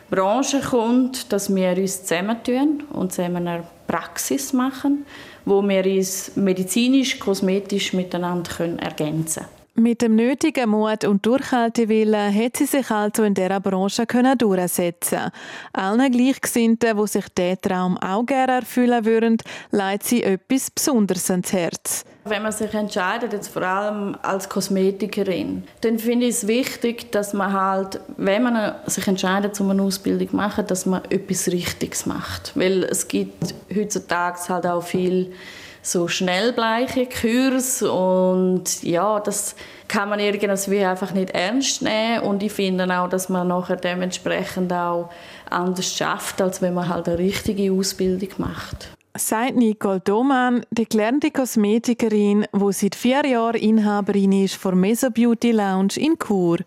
Branche 0.09 0.61
kommt, 0.61 1.33
dass 1.33 1.53
wir 1.53 1.77
uns 1.77 2.05
zusammentun 2.05 2.85
und 2.93 3.13
zusammen 3.13 3.49
eine 3.49 3.65
Praxis 3.89 4.53
machen 4.53 5.05
wo 5.45 5.63
wir 5.63 5.85
uns 5.85 6.33
medizinisch, 6.37 7.19
kosmetisch 7.19 7.93
miteinander 7.93 8.51
können 8.51 8.79
ergänzen 8.79 9.45
können. 9.45 9.59
Mit 9.79 10.03
dem 10.03 10.17
nötigen 10.17 10.71
Mut 10.71 11.05
und 11.05 11.25
Durchhaltewillen 11.25 12.35
hat 12.35 12.57
sie 12.57 12.67
sich 12.67 12.91
also 12.91 13.23
in 13.23 13.35
dieser 13.35 13.61
Branche 13.61 14.07
können 14.07 14.37
durchsetzen. 14.37 15.31
Allen 15.73 16.11
Gleichgesinnten, 16.11 16.99
die 16.99 17.07
sich 17.07 17.29
diesen 17.29 17.61
Traum 17.61 17.97
auch 17.99 18.27
gerne 18.27 18.55
erfüllen 18.55 19.05
würden, 19.05 19.37
leitet 19.71 20.09
sie 20.09 20.25
etwas 20.25 20.73
Besonderes 20.73 21.31
ans 21.31 21.53
Herz. 21.53 22.05
Wenn 22.25 22.43
man 22.43 22.53
sich 22.53 22.75
entscheidet, 22.75 23.33
jetzt 23.33 23.49
vor 23.49 23.63
allem 23.63 24.17
als 24.23 24.49
Kosmetikerin, 24.49 25.65
dann 25.81 25.99
finde 25.99 26.27
ich 26.27 26.37
es 26.37 26.47
wichtig, 26.47 27.11
dass 27.11 27.33
man 27.33 27.53
halt, 27.53 28.01
wenn 28.17 28.43
man 28.43 28.75
sich 28.87 29.07
entscheidet, 29.07 29.59
um 29.61 29.71
eine 29.71 29.83
Ausbildung 29.83 30.29
zu 30.29 30.37
machen, 30.37 30.67
dass 30.67 30.85
man 30.85 31.05
etwas 31.11 31.49
Richtiges 31.49 32.07
macht. 32.07 32.53
Weil 32.55 32.85
es 32.85 33.09
gibt 33.09 33.55
heutzutage 33.75 34.39
halt 34.49 34.67
auch 34.67 34.83
viel 34.83 35.33
so 35.81 36.09
schnellbleiche 36.09 37.07
Kurs 37.07 37.83
und 37.83 38.83
ja, 38.83 39.21
das 39.21 39.55
kann 39.87 40.11
man 40.11 40.21
irgendwie 40.21 40.85
einfach 40.85 41.13
nicht 41.13 41.31
ernst 41.31 41.83
nehmen 41.83 42.21
und 42.25 42.43
ich 42.43 42.53
finde 42.53 42.85
auch, 42.99 43.09
dass 43.09 43.29
man 43.29 43.49
nachher 43.49 43.77
dementsprechend 43.77 44.73
auch 44.73 45.09
anders 45.49 45.95
schafft, 45.95 46.43
als 46.43 46.61
wenn 46.61 46.75
man 46.75 46.89
halt 46.89 47.09
eine 47.09 47.19
richtige 47.19 47.73
Ausbildung 47.73 48.29
macht. 48.39 48.98
Sagt 49.19 49.57
Nicole 49.57 49.99
Doman, 49.99 50.65
die 50.71 50.89
gelernte 50.89 51.33
Kosmetikerin, 51.33 52.47
die 52.55 52.73
seit 52.73 52.95
vier 52.95 53.27
Jahren 53.27 53.61
Inhaberin 53.61 54.31
ist 54.31 54.55
von 54.55 54.79
Meso 54.79 55.11
Beauty 55.11 55.51
Lounge 55.51 55.97
in 55.97 56.17
Chur. 56.17 56.59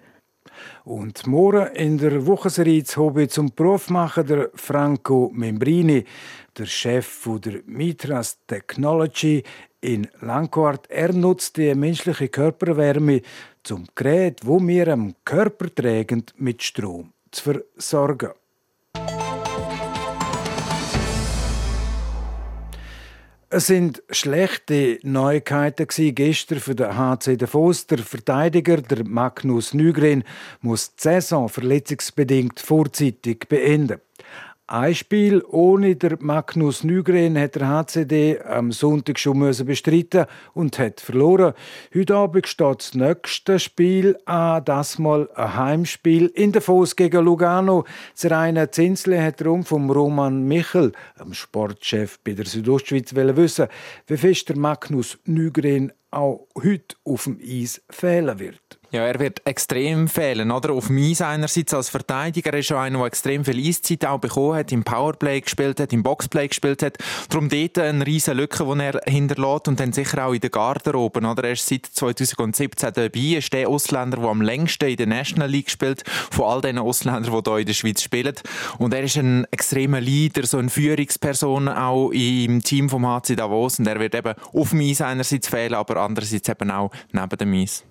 Und 0.84 1.26
morgen 1.28 1.74
in 1.76 1.98
der 1.98 2.26
Wochenserie 2.28 2.84
Hobby 2.98 3.30
zum 3.30 3.52
Beruf 3.56 3.90
machen 3.90 4.28
der 4.28 4.50
Franco 4.54 5.32
Membrini, 5.34 6.04
der 6.58 6.66
Chef 6.66 7.26
der 7.40 7.62
Mitras 7.66 8.38
Technology 8.46 9.44
in 9.80 10.10
Langquart. 10.20 10.90
Er 10.90 11.14
nutzt 11.14 11.56
die 11.56 11.74
menschliche 11.74 12.28
Körperwärme 12.28 13.22
zum 13.64 13.86
Gerät, 13.96 14.42
wo 14.44 14.60
wir 14.60 14.90
am 14.90 15.16
Körper 15.24 15.74
tragen, 15.74 16.26
mit 16.36 16.62
Strom 16.62 17.14
zu 17.32 17.44
versorgen. 17.44 18.32
Es 23.54 23.68
sind 23.68 24.02
schlechte 24.10 24.98
Neuigkeiten 25.04 25.86
gestern 26.16 26.62
für 26.62 26.74
den 26.74 26.98
HC 26.98 27.36
Davos. 27.36 27.86
Der 27.86 27.98
Verteidiger, 27.98 28.78
der 28.78 29.04
Magnus 29.04 29.74
Nygren, 29.74 30.24
muss 30.62 30.96
die 30.96 31.02
Saison 31.02 31.50
verletzungsbedingt 31.50 32.62
vorzeitig 32.62 33.50
beenden. 33.50 34.00
Ein 34.74 34.96
Spiel 34.96 35.44
ohne 35.50 35.98
der 35.98 36.16
Magnus 36.22 36.86
Nygren 36.86 37.38
hat 37.38 37.56
der 37.56 37.68
HCD 37.68 38.40
am 38.40 38.72
Sonntag 38.72 39.20
schon 39.20 39.40
müssen 39.40 39.66
bestreiten 39.66 40.28
und 40.54 40.80
hat 40.80 41.02
verloren. 41.02 41.54
Heute 41.94 42.16
Abend 42.16 42.48
steht 42.48 42.80
das 42.80 42.94
nächste 42.94 43.60
Spiel 43.60 44.18
an, 44.24 44.64
das 44.64 44.98
mal 44.98 45.30
ein 45.36 45.56
Heimspiel 45.58 46.28
in 46.28 46.54
der 46.54 46.62
Foss 46.62 46.96
gegen 46.96 47.26
Lugano. 47.26 47.84
Das 48.14 48.32
reine 48.32 48.72
Zinsle 48.72 49.22
hat 49.22 49.42
darum 49.42 49.66
vom 49.66 49.92
Roman 49.92 50.48
Michel, 50.48 50.94
dem 51.20 51.34
Sportchef 51.34 52.20
bei 52.24 52.32
der 52.32 52.46
Südostschweiz, 52.46 53.14
wissen, 53.14 53.68
wie 54.08 54.16
fest 54.16 54.48
der 54.48 54.58
Magnus 54.58 55.20
Nygren 55.26 55.92
auch 56.12 56.48
heute 56.56 56.96
auf 57.04 57.26
dem 57.26 57.42
Eis 57.44 57.82
fehlen 57.90 58.40
wird. 58.40 58.81
Ja, 58.94 59.06
er 59.06 59.20
wird 59.22 59.42
extrem 59.46 60.10
fehlen, 60.10 60.52
oder? 60.52 60.74
Auf 60.74 60.90
Mies 60.90 61.22
einerseits 61.22 61.74
als 61.74 61.88
Verteidiger. 61.88 62.52
Er 62.52 62.60
ist 62.60 62.66
schon 62.66 62.76
einer, 62.76 62.98
der 62.98 63.08
extrem 63.08 63.46
viel 63.46 63.66
Eiszeit 63.66 64.06
auch 64.06 64.20
bekommen 64.20 64.58
hat, 64.58 64.74
im 64.74 64.84
Powerplay 64.84 65.40
gespielt 65.40 65.80
hat, 65.80 65.94
im 65.94 66.04
Boxplay 66.04 66.50
gespielt 66.50 66.84
hat. 66.84 66.98
Darum 67.30 67.48
dort 67.48 67.78
eine 67.78 68.06
riesige 68.06 68.36
Lücke, 68.36 68.66
die 68.66 68.82
er 68.82 69.00
hinterlässt 69.06 69.70
und 69.70 69.80
dann 69.80 69.94
sicher 69.94 70.28
auch 70.28 70.34
in 70.34 70.42
der 70.42 70.50
Garderobe, 70.50 71.22
oder? 71.22 71.42
Er 71.42 71.54
ist 71.54 71.66
seit 71.66 71.86
2017 71.86 72.92
dabei, 72.94 73.20
ist 73.38 73.54
der 73.54 73.70
Ausländer, 73.70 74.18
der 74.18 74.28
am 74.28 74.42
längsten 74.42 74.90
in 74.90 74.98
der 74.98 75.08
National 75.08 75.50
League 75.50 75.70
spielt, 75.70 76.04
von 76.30 76.48
all 76.48 76.60
den 76.60 76.78
Ausländern, 76.78 77.32
die 77.32 77.50
hier 77.50 77.60
in 77.60 77.66
der 77.66 77.74
Schweiz 77.74 78.02
spielen. 78.02 78.36
Und 78.78 78.94
er 78.94 79.04
ist 79.04 79.16
ein 79.16 79.48
extremer 79.52 80.02
Leader, 80.02 80.46
so 80.46 80.58
eine 80.58 80.70
Führungsperson 80.70 81.70
auch 81.70 82.12
im 82.12 82.62
Team 82.62 82.90
vom 82.90 83.08
HC 83.08 83.38
Davos 83.38 83.80
und 83.80 83.88
er 83.88 84.02
wird 84.02 84.16
eben 84.16 84.34
auf 84.52 84.72
dem 84.72 84.82
Eis 84.82 85.00
einerseits 85.00 85.48
fehlen, 85.48 85.76
aber 85.76 85.96
andererseits 85.96 86.50
eben 86.50 86.70
auch 86.72 86.92
neben 87.14 87.38
dem 87.38 87.54
Eis. 87.54 87.86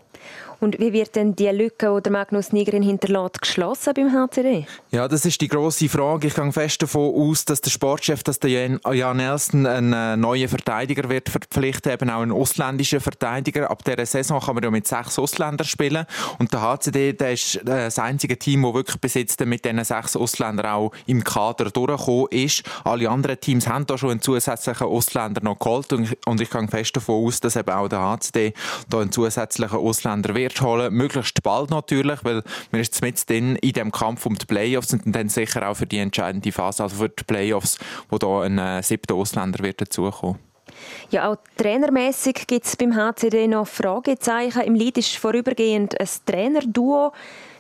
Und 0.61 0.79
wie 0.79 0.93
wird 0.93 1.17
denn 1.17 1.35
die 1.35 1.49
Lücke, 1.49 1.91
die 1.97 2.03
der 2.03 2.13
Magnus 2.13 2.53
Nigrin 2.53 2.83
hinterlässt, 2.83 3.41
geschlossen 3.41 3.95
beim 3.95 4.13
HCD? 4.13 4.67
Ja, 4.91 5.09
das 5.09 5.25
ist 5.25 5.41
die 5.41 5.49
grosse 5.49 5.89
Frage. 5.89 6.27
Ich 6.27 6.35
gehe 6.35 6.53
fest 6.53 6.83
davon 6.83 7.15
aus, 7.15 7.47
dass 7.47 7.63
der 7.63 7.71
Sportchef, 7.71 8.23
dass 8.23 8.39
der 8.39 8.51
Jan 8.51 9.17
Nelson 9.17 9.65
einen 9.65 9.93
äh, 9.95 10.17
neuen 10.19 10.49
Verteidiger 10.49 11.09
wird 11.09 11.31
verpflichten, 11.31 11.93
eben 11.93 12.11
auch 12.11 12.21
einen 12.21 12.33
ausländischen 12.33 13.01
Verteidiger. 13.01 13.71
Ab 13.71 13.85
dieser 13.85 14.05
Saison 14.05 14.39
kann 14.39 14.55
man 14.55 14.65
ja 14.65 14.71
mit 14.71 14.87
sechs 14.87 15.19
Ausländern 15.19 15.67
spielen. 15.67 16.05
Und 16.39 16.53
der 16.53 16.61
HCD, 16.61 17.15
der 17.15 17.33
ist 17.33 17.57
äh, 17.57 17.65
das 17.65 17.99
einzige 17.99 18.39
Team, 18.39 18.63
das 18.63 18.75
wirklich 18.75 19.01
bis 19.01 19.15
jetzt 19.15 19.41
mit 19.47 19.65
diesen 19.65 19.83
sechs 19.83 20.15
Ausländern 20.15 20.67
auch 20.67 20.93
im 21.07 21.25
Kader 21.25 21.71
durchgekommen 21.71 22.27
ist. 22.33 22.65
Alle 22.85 23.09
anderen 23.09 23.41
Teams 23.41 23.67
haben 23.67 23.87
da 23.87 23.97
schon 23.97 24.11
einen 24.11 24.23
zusätzlichen 24.23 24.87
Ausländer 24.87 25.43
noch 25.43 25.59
geholt. 25.59 25.91
Und 25.93 26.41
ich 26.41 26.51
gehe 26.51 26.69
fest 26.69 26.97
davon 26.97 27.25
aus, 27.25 27.41
dass 27.41 27.57
eben 27.57 27.71
auch 27.71 27.89
der 27.89 28.01
HCD 28.01 28.53
da 28.91 29.01
einen 29.01 29.11
zusätzlichen 29.11 29.79
Ausländer 29.79 30.35
wird 30.35 30.50
wird 30.51 30.61
holen, 30.63 30.93
möglichst 30.93 31.43
bald 31.43 31.71
natürlich, 31.71 32.25
weil 32.25 32.43
man 32.71 32.81
ist 32.81 33.01
mit 33.03 33.31
in 33.31 33.57
dem 33.61 33.93
Kampf 33.93 34.27
um 34.27 34.37
die 34.37 34.47
Playoffs 34.47 34.93
und 34.93 35.15
dann 35.15 35.29
sicher 35.29 35.69
auch 35.69 35.75
für 35.75 35.87
die 35.87 35.99
entscheidende 35.99 36.53
Phase, 36.53 36.83
also 36.83 36.97
für 36.97 37.09
die 37.09 37.25
Playoffs, 37.25 37.79
wo 38.09 38.19
da 38.19 38.43
ein 38.43 38.59
äh, 38.59 38.83
siebter 38.83 39.15
Ausländer 39.15 39.63
wird 39.63 39.81
dazukommen. 39.81 40.39
Ja, 41.11 41.31
auch 41.31 41.37
trainermäßig 41.57 42.47
gibt 42.47 42.65
es 42.65 42.77
beim 42.77 42.95
HCD 42.95 43.49
noch 43.49 43.67
Fragezeichen. 43.67 44.63
Im 44.63 44.75
Lied 44.75 44.99
ist 44.99 45.17
vorübergehend 45.17 46.01
ein 46.01 46.09
Trainerduo. 46.27 47.13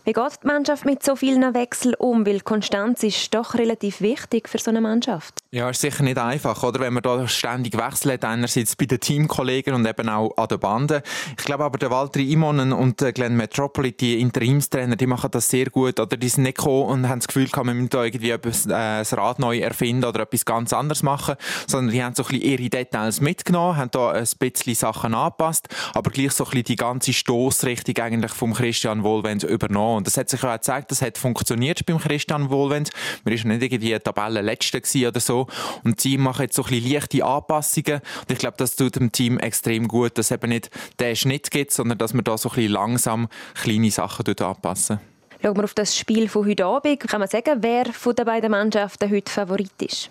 Wie 0.04 0.14
geht 0.14 0.32
die 0.42 0.46
Mannschaft 0.46 0.86
mit 0.86 1.02
so 1.02 1.14
vielen 1.14 1.54
Wechseln 1.54 1.94
um? 1.94 2.24
Weil 2.24 2.40
Konstanz 2.40 3.02
ist 3.02 3.34
doch 3.34 3.54
relativ 3.54 4.00
wichtig 4.00 4.48
für 4.48 4.58
so 4.58 4.70
eine 4.70 4.80
Mannschaft. 4.80 5.40
Ja, 5.50 5.68
ist 5.68 5.82
sicher 5.82 6.02
nicht 6.02 6.16
einfach, 6.16 6.62
oder? 6.62 6.80
Wenn 6.80 6.94
man 6.94 7.02
da 7.02 7.28
ständig 7.28 7.76
wechselt, 7.76 8.24
einerseits 8.24 8.76
bei 8.76 8.86
den 8.86 9.00
Teamkollegen 9.00 9.74
und 9.74 9.86
eben 9.86 10.08
auch 10.08 10.34
an 10.36 10.48
der 10.48 10.56
Bande. 10.56 11.02
Ich 11.36 11.44
glaube 11.44 11.64
aber, 11.64 11.76
der 11.78 11.90
Walter 11.90 12.20
Imonen 12.20 12.72
und 12.72 12.98
Glenn 13.14 13.36
Metropoli, 13.36 13.92
die 13.92 14.20
Interimstrainer, 14.20 14.96
die 14.96 15.06
machen 15.06 15.30
das 15.32 15.50
sehr 15.50 15.66
gut, 15.66 16.00
oder? 16.00 16.16
Die 16.16 16.28
sind 16.28 16.44
nicht 16.44 16.56
gekommen 16.56 16.84
und 16.84 17.08
haben 17.08 17.18
das 17.18 17.28
Gefühl, 17.28 17.48
man 17.62 17.88
da 17.88 18.04
irgendwie 18.04 18.30
etwas, 18.30 18.66
äh, 18.66 18.68
das 18.68 19.14
Rad 19.16 19.38
neu 19.38 19.58
erfinden 19.58 20.04
oder 20.06 20.20
etwas 20.20 20.44
ganz 20.44 20.72
anderes 20.72 21.02
machen, 21.02 21.34
sondern 21.66 21.92
die 21.92 22.02
haben 22.02 22.14
so 22.14 22.22
ein 22.22 22.28
bisschen 22.28 22.42
ihre 22.42 22.70
Details 22.70 23.20
mitgenommen, 23.20 23.76
haben 23.76 23.90
da 23.90 24.12
ein 24.12 24.26
bisschen 24.38 24.74
Sachen 24.74 25.14
angepasst, 25.14 25.68
aber 25.94 26.10
gleich 26.10 26.32
so 26.32 26.44
ein 26.44 26.50
bisschen 26.50 26.64
die 26.64 26.76
ganze 26.76 27.12
Stoßrichtung 27.12 27.96
eigentlich 27.98 28.32
vom 28.32 28.54
Christian 28.54 29.02
Wohlwend 29.02 29.42
übernommen. 29.42 29.89
Und 29.96 30.06
das 30.06 30.16
hat 30.16 30.28
sich 30.28 30.42
auch 30.42 30.52
gezeigt, 30.52 30.90
das 30.90 31.02
hat 31.02 31.18
funktioniert 31.18 31.84
beim 31.86 31.98
Christian 31.98 32.50
Wohlwend. 32.50 32.90
Man 33.24 33.34
ist 33.34 33.44
nicht 33.44 33.62
irgendwie 33.62 33.98
Tabellenletzter 33.98 34.80
oder 35.08 35.20
so. 35.20 35.46
Und 35.84 36.02
die 36.04 36.18
machen 36.18 36.42
jetzt 36.42 36.56
so 36.56 36.64
ein 36.64 36.70
bisschen 36.70 36.92
leichte 36.92 37.24
Anpassungen. 37.24 38.00
Und 38.20 38.30
ich 38.30 38.38
glaube, 38.38 38.56
das 38.56 38.76
tut 38.76 38.96
dem 38.96 39.12
Team 39.12 39.38
extrem 39.38 39.88
gut, 39.88 40.18
dass 40.18 40.30
eben 40.30 40.48
nicht 40.48 40.70
den 40.98 41.16
Schnitt 41.16 41.50
gibt, 41.50 41.72
sondern 41.72 41.98
dass 41.98 42.14
man 42.14 42.24
da 42.24 42.36
so 42.38 42.48
ein 42.50 42.54
bisschen 42.56 42.72
langsam 42.72 43.28
kleine 43.54 43.90
Sachen 43.90 44.26
anpassen. 44.26 45.00
Schauen 45.42 45.56
wir 45.56 45.64
auf 45.64 45.74
das 45.74 45.96
Spiel 45.96 46.28
von 46.28 46.46
heute 46.46 46.66
Abend. 46.66 47.00
Kann 47.00 47.20
man 47.20 47.28
sagen, 47.28 47.58
wer 47.60 47.86
von 47.86 48.14
den 48.14 48.26
beiden 48.26 48.50
Mannschaften 48.50 49.10
heute 49.10 49.32
Favorit 49.32 49.70
ist? 49.80 50.10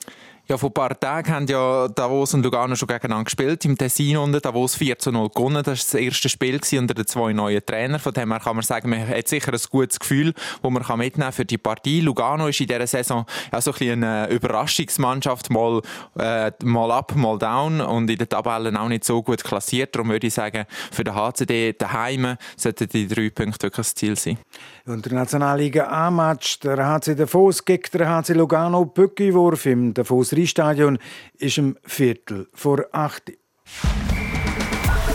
Ja, 0.49 0.57
vor 0.57 0.71
ein 0.71 0.73
paar 0.73 0.99
Tagen 0.99 1.31
haben 1.31 1.45
ja 1.45 1.87
Davos 1.89 2.33
und 2.33 2.43
Lugano 2.43 2.75
schon 2.75 2.87
gegeneinander 2.87 3.25
gespielt. 3.25 3.63
Im 3.65 3.77
Tessin 3.77 4.17
unter 4.17 4.41
Davos 4.41 4.73
4 4.77 4.97
zu 4.97 5.11
0 5.11 5.29
gewonnen. 5.29 5.57
Das 5.57 5.67
war 5.67 5.73
das 5.73 5.93
erste 5.93 6.27
Spiel 6.27 6.59
unter 6.79 6.95
den 6.95 7.05
zwei 7.05 7.33
neuen 7.33 7.63
Trainern. 7.63 7.99
Von 7.99 8.13
dem 8.13 8.31
her 8.31 8.39
kann 8.39 8.55
man 8.55 8.65
sagen, 8.65 8.89
man 8.89 9.07
hat 9.07 9.27
sicher 9.27 9.53
ein 9.53 9.59
gutes 9.69 9.99
Gefühl, 9.99 10.33
das 10.33 10.71
man 10.71 10.97
mitnehmen 10.97 11.31
für 11.33 11.45
die 11.45 11.59
Partie. 11.59 12.01
Lugano 12.01 12.47
ist 12.47 12.59
in 12.61 12.65
dieser 12.65 12.87
Saison 12.87 13.27
ja 13.53 13.61
so 13.61 13.69
ein 13.69 13.77
bisschen 13.77 14.03
eine 14.03 14.27
Überraschungsmannschaft. 14.29 15.51
Mal, 15.51 15.83
äh, 16.17 16.51
mal 16.63 16.89
up, 16.93 17.15
mal 17.15 17.37
down. 17.37 17.79
Und 17.79 18.09
in 18.09 18.17
den 18.17 18.27
Tabellen 18.27 18.75
auch 18.75 18.89
nicht 18.89 19.03
so 19.03 19.21
gut 19.21 19.43
klassiert. 19.43 19.93
Darum 19.93 20.09
würde 20.09 20.25
ich 20.25 20.33
sagen, 20.33 20.65
für 20.91 21.03
den 21.03 21.13
HCD 21.13 21.73
daheim 21.73 22.37
sollten 22.57 22.89
die 22.89 23.07
drei 23.07 23.29
Punkte 23.29 23.67
wirklich 23.67 23.85
das 23.85 23.93
Ziel 23.93 24.17
sein. 24.17 24.39
Und 24.85 25.05
der 25.05 25.13
Nationalliga 25.13 25.87
A-Match, 25.87 26.59
der 26.59 26.77
HC 26.77 27.15
Davos 27.15 27.63
gegen 27.63 27.83
den 27.93 28.07
HC 28.07 28.33
Lugano 28.33 28.85
Bückiwurf 28.85 29.65
im 29.65 29.93
Davos 29.93 30.33
Rheinstadion 30.33 30.97
ist 31.37 31.57
im 31.57 31.77
Viertel 31.83 32.47
vor 32.53 32.85
acht. 32.91 33.31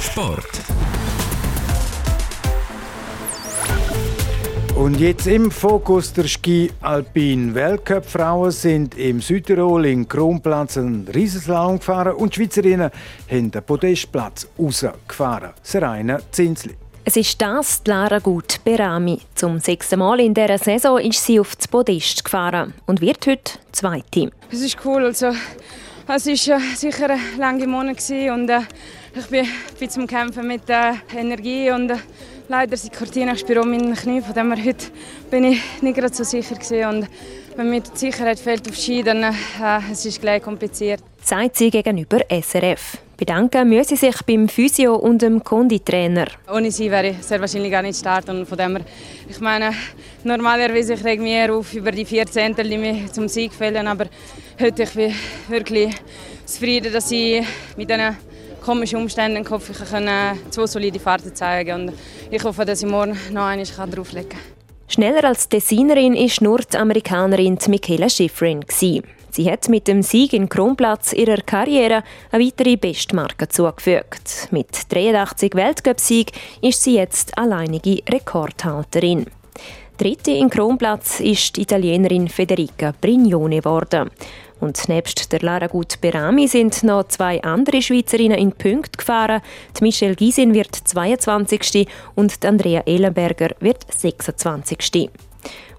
Sport. 0.01 0.61
Und 4.77 4.99
jetzt 4.99 5.29
im 5.29 5.53
Fokus 5.53 6.13
der 6.13 6.25
Ski 6.25 6.71
Alpin 6.81 7.55
Weltcup 7.55 8.05
Frauen 8.05 8.51
sind 8.51 8.99
im 8.99 9.21
Südtirol 9.21 9.87
in 9.87 10.09
Kronplatz 10.09 10.77
einen 10.77 11.07
Riesenslalom 11.07 11.79
gefahren 11.79 12.15
und 12.15 12.35
die 12.35 12.41
Schweizerinnen 12.41 12.91
haben 13.31 13.51
den 13.53 13.63
Podestplatz 13.63 14.49
rausgefahren. 14.59 15.51
Serena 15.63 16.19
Zinsli. 16.33 16.84
Es 17.07 17.17
ist 17.19 17.43
das 17.43 17.83
Lara 17.85 18.19
Gut 18.19 18.65
Berami. 18.65 19.19
Zum 19.35 19.59
sechsten 19.61 19.99
Mal 19.99 20.21
in 20.21 20.33
dieser 20.33 20.57
Saison 20.57 20.99
ist 20.99 21.23
sie 21.23 21.39
auf 21.39 21.55
das 21.55 21.69
Podest 21.69 22.25
gefahren 22.25 22.73
und 22.87 23.03
wird 23.03 23.27
heute 23.27 23.59
Zweite. 23.73 24.31
Es 24.51 24.63
ist 24.63 24.79
cool. 24.87 25.05
Also, 25.05 25.27
es 26.09 26.49
war 26.49 26.57
äh, 26.57 26.75
sicher 26.75 27.11
ein 27.11 27.21
langer 27.37 27.67
Monat 27.67 27.99
und 28.09 28.49
äh, 28.49 28.61
ich 29.15 29.27
bin, 29.27 29.47
bin 29.79 29.91
zum 29.91 30.07
Kämpfen 30.07 30.47
mit 30.47 30.63
äh, 30.71 30.95
Energie 31.15 31.71
und 31.71 31.91
äh, 31.91 31.97
leider 32.49 32.75
sind 32.75 32.97
Cortina 32.97 33.37
Spiro 33.37 33.65
mein 33.67 33.95
Knie, 33.95 34.23
von 34.23 34.33
dem 34.33 34.55
her 34.55 34.65
heute 34.65 34.87
bin 35.31 35.45
ich 35.45 35.61
nicht 35.83 35.97
gerade 35.99 36.15
so 36.15 36.25
sicher 36.25 36.55
gewesen. 36.55 36.87
und 36.87 37.09
wenn 37.57 37.69
mir 37.69 37.83
die 37.83 37.99
Sicherheit 37.99 38.39
fehlt 38.39 38.67
auf 38.67 38.77
Ski, 38.77 39.03
dann 39.03 39.23
äh, 39.25 39.33
es 39.93 40.07
ist 40.07 40.23
gleich 40.23 40.43
kompliziert. 40.43 41.03
Sagt 41.23 41.57
sie 41.57 41.71
gegenüber 41.71 42.21
SRF. 42.31 42.97
Bedanken 43.17 43.69
müssen 43.69 43.97
sie 43.97 44.07
sich 44.07 44.17
beim 44.27 44.49
Physio 44.49 44.97
und 44.97 45.23
dem 45.23 45.43
Konditrainer. 45.43 46.27
Ohne 46.53 46.71
sie 46.71 46.91
wäre 46.91 47.11
ich 47.11 47.23
sehr 47.23 47.41
wahrscheinlich 47.41 47.71
gar 47.71 47.83
nicht 47.83 47.99
starten. 47.99 48.39
Und 48.39 48.47
von 48.47 48.59
dem 48.59 48.77
her, 48.77 48.85
ich 49.29 49.41
meine, 49.41 49.73
normalerweise 50.25 50.95
ich 50.95 51.05
reg 51.05 51.21
mich 51.21 51.33
eher 51.33 51.55
auf 51.55 51.73
über 51.75 51.93
die 51.93 52.05
vier 52.05 52.27
Zehntel, 52.27 52.69
die 52.69 52.77
mich 52.77 53.13
zum 53.13 53.29
Sieg 53.29 53.53
fehlen. 53.53 53.87
Aber 53.87 54.07
heute 54.61 54.83
ich 54.83 54.91
bin 54.91 55.15
wirklich 55.49 55.95
zufrieden, 56.45 56.93
dass 56.93 57.11
ich 57.13 57.47
mit 57.77 57.89
diesen 57.89 58.17
komischen 58.61 58.99
Umständen 58.99 59.49
hoffe, 59.49 59.73
ich 59.73 59.91
kann 59.91 60.09
zwei 60.51 60.67
solide 60.67 60.99
Fahrten 60.99 61.35
zeigen. 61.35 61.89
Und 61.89 61.93
ich 62.31 62.43
hoffe, 62.43 62.65
dass 62.65 62.83
ich 62.83 62.89
morgen 62.89 63.17
noch 63.31 63.45
eine 63.45 63.63
drauflegen 63.65 64.31
kann. 64.31 64.41
Schneller 64.89 65.25
als 65.25 65.49
Designerin 65.49 66.15
ist 66.15 66.41
nur 66.41 66.59
die 66.59 66.77
Amerikanerin 66.77 67.59
Michaela 67.69 68.09
Schifrin. 68.09 68.65
Sie 69.35 69.51
hat 69.51 69.69
mit 69.69 69.89
dem 69.89 70.05
Sieg 70.05 70.33
in 70.33 70.49
Kronplatz 70.49 71.13
ihrer 71.13 71.39
Karriere 71.39 72.05
eine 72.31 72.45
weitere 72.45 72.77
Bestmarke 72.77 73.49
zugefügt. 73.49 74.47
Mit 74.53 74.69
83 74.93 75.57
Weltcup-Sieg 75.57 76.31
ist 76.63 76.85
sie 76.85 76.95
jetzt 76.95 77.37
alleinige 77.37 78.01
Rekordhalterin. 78.09 79.27
Dritte 79.99 80.31
in 80.31 80.51
Kronplatz 80.51 81.19
ist 81.19 81.57
die 81.57 81.63
Italienerin 81.63 82.29
Federica 82.29 82.95
Brignone 83.01 83.57
geworden. 83.57 84.09
Und 84.61 84.89
nebst 84.89 85.33
der 85.33 85.41
Lara 85.41 85.67
Gut 85.67 86.01
Berami 86.01 86.47
sind 86.47 86.85
noch 86.85 87.09
zwei 87.09 87.43
andere 87.43 87.83
Schweizerinnen 87.83 88.39
in 88.39 88.53
Punkt 88.53 88.97
gefahren. 88.97 89.43
Die 89.77 89.83
Michelle 89.83 90.15
Gysin 90.15 90.55
wird 90.55 90.77
22. 90.77 91.89
und 92.15 92.41
die 92.41 92.47
Andrea 92.47 92.83
Ehlenberger 92.87 93.51
wird 93.59 93.85
26. 93.93 95.11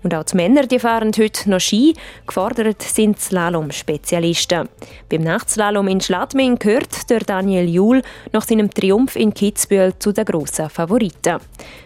Und 0.05 0.13
auch 0.13 0.23
die 0.23 0.35
Männer 0.35 0.67
die 0.67 0.77
fahren 0.77 1.11
heute 1.17 1.49
noch 1.49 1.59
Ski. 1.59 1.95
Gefordert 2.27 2.83
sind 2.83 3.19
Slalom-Spezialisten. 3.19 4.69
Beim 5.09 5.21
Nachtslalom 5.23 5.87
in 5.87 5.99
Schladming 5.99 6.59
gehört 6.59 7.09
der 7.09 7.21
Daniel 7.21 7.67
Juhl 7.67 8.03
nach 8.31 8.43
seinem 8.43 8.69
Triumph 8.69 9.15
in 9.15 9.33
Kitzbühel 9.33 9.97
zu 9.97 10.11
den 10.11 10.25
grossen 10.25 10.69
Favoriten. 10.69 11.39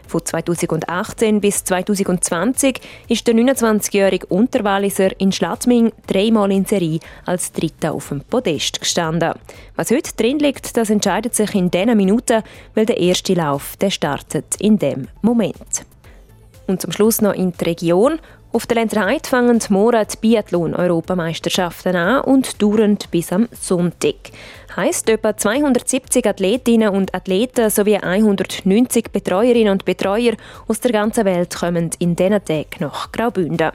Von 0.05 0.25
2018 0.25 1.39
bis 1.39 1.63
2020 1.63 2.81
ist 3.07 3.25
der 3.25 3.35
29-jährige 3.35 4.25
Unterwalliser 4.25 5.17
in 5.17 5.31
Schladming 5.31 5.93
dreimal 6.05 6.51
in 6.51 6.65
Serie 6.65 6.99
als 7.25 7.53
Dritter 7.53 7.93
auf 7.93 8.09
dem 8.09 8.19
Podest 8.19 8.81
gestanden. 8.81 9.31
Was 9.77 9.91
heute 9.91 10.13
drin 10.17 10.39
liegt, 10.39 10.75
das 10.75 10.89
entscheidet 10.89 11.35
sich 11.35 11.55
in 11.55 11.71
diesen 11.71 11.95
Minuten, 11.95 12.43
weil 12.75 12.85
der 12.85 12.97
erste 12.97 13.33
Lauf 13.33 13.77
der 13.77 13.91
startet 13.91 14.57
in 14.59 14.77
dem 14.77 15.07
Moment. 15.21 15.85
Und 16.69 16.79
zum 16.79 16.91
Schluss 16.91 17.19
noch 17.19 17.33
in 17.33 17.51
die 17.51 17.63
Region. 17.65 18.19
Auf 18.51 18.67
der 18.67 18.75
Lenzerheide 18.75 19.27
fangen 19.27 19.59
morgen 19.69 20.05
die 20.07 20.17
Biathlon-Europameisterschaften 20.17 21.95
an 21.95 22.21
und 22.21 22.61
dauern 22.61 22.99
bis 23.09 23.33
am 23.33 23.49
Sonntag. 23.59 24.13
Heißt, 24.75 25.09
etwa 25.09 25.35
270 25.35 26.27
Athletinnen 26.27 26.89
und 26.89 27.15
Athleten 27.15 27.71
sowie 27.71 27.97
190 27.97 29.11
Betreuerinnen 29.11 29.71
und 29.71 29.83
Betreuer 29.83 30.33
aus 30.67 30.79
der 30.79 30.91
ganzen 30.91 31.25
Welt 31.25 31.55
kommen 31.55 31.89
in 31.97 32.15
diesen 32.15 32.45
Tagen 32.45 32.81
nach 32.81 33.11
Graubünden. 33.11 33.71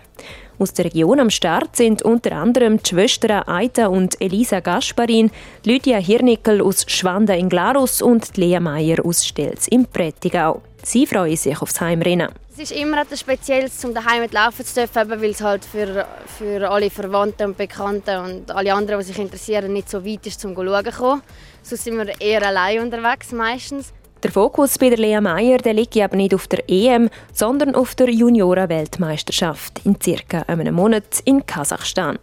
Aus 0.61 0.73
der 0.73 0.85
Region 0.85 1.19
am 1.19 1.31
Start 1.31 1.75
sind 1.75 2.03
unter 2.03 2.31
anderem 2.31 2.81
die 2.81 2.91
Schwestern 2.91 3.43
Aita 3.49 3.89
und 3.89 4.21
Elisa 4.21 4.61
Gasparin, 4.61 5.33
Lydia 5.65 5.99
Hirnickel 5.99 6.63
aus 6.63 6.85
Schwanda 6.87 7.35
in 7.35 7.49
Glarus 7.49 8.03
und 8.03 8.37
Lea 8.37 8.61
Meyer 8.61 9.05
aus 9.05 9.27
Stelz 9.27 9.67
im 9.67 9.85
Prättigau. 9.85 10.63
Sie 10.85 11.07
freuen 11.07 11.37
sich 11.37 11.61
aufs 11.61 11.81
Heimrennen. 11.81 12.29
Es 12.57 12.71
ist 12.71 12.79
immer 12.81 13.03
etwas 13.03 13.19
Spezielles, 13.19 13.85
um 13.85 13.93
daheim 13.93 14.29
laufen 14.31 14.65
zu 14.65 14.75
dürfen, 14.75 15.11
weil 15.11 15.31
es 15.31 15.41
halt 15.41 15.65
für, 15.65 16.07
für 16.39 16.71
alle 16.71 16.89
Verwandten 16.89 17.49
und 17.49 17.57
Bekannten 17.57 18.17
und 18.17 18.51
alle 18.53 18.73
anderen, 18.73 19.01
die 19.01 19.07
sich 19.07 19.19
interessieren, 19.19 19.73
nicht 19.73 19.91
so 19.91 20.07
weit 20.07 20.25
ist, 20.25 20.45
um 20.45 20.55
zu 20.55 20.63
schauen. 20.93 21.23
Sonst 21.65 21.83
sind 21.83 21.97
wir 21.97 22.21
eher 22.21 22.47
allein 22.47 22.79
unterwegs 22.79 23.33
meistens. 23.33 23.93
Der 24.23 24.31
Fokus 24.31 24.79
bei 24.79 24.89
der 24.89 24.99
Lea 24.99 25.21
Meyer 25.21 25.59
der 25.59 25.75
liegt 25.75 25.97
aber 25.97 26.17
nicht 26.17 26.33
auf 26.33 26.47
der 26.47 26.63
EM, 26.69 27.11
sondern 27.33 27.75
auf 27.75 27.97
der 27.97 28.09
Junioren-Weltmeisterschaft 28.09 29.81
in 29.85 30.01
circa 30.01 30.43
einem 30.43 30.77
Monat 30.77 31.23
in 31.25 31.45
Kasachstan. 31.45 32.21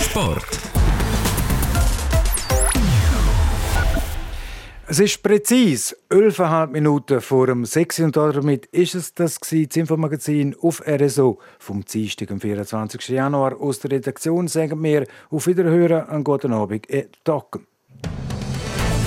Sport. 0.00 0.63
Es 4.86 4.98
ist 4.98 5.22
präzise 5.22 5.96
11,5 6.10 6.66
Minuten 6.66 7.22
vor 7.22 7.46
dem 7.46 7.64
6. 7.64 8.00
und 8.00 8.16
damit 8.16 8.66
ist 8.66 8.94
es 8.94 9.14
das, 9.14 9.40
das 9.40 9.52
Infomagazin 9.52 10.54
auf 10.60 10.82
RSO 10.86 11.38
vom 11.58 11.82
Dienstag, 11.86 12.30
am 12.30 12.38
24. 12.38 13.08
Januar. 13.08 13.58
Aus 13.58 13.78
der 13.78 13.92
Redaktion 13.92 14.46
sagen 14.46 14.82
wir 14.82 15.06
auf 15.30 15.46
Wiederhören, 15.46 16.06
einen 16.06 16.22
guten 16.22 16.52
Abend, 16.52 16.90
et 16.90 17.16
Docken. 17.24 17.66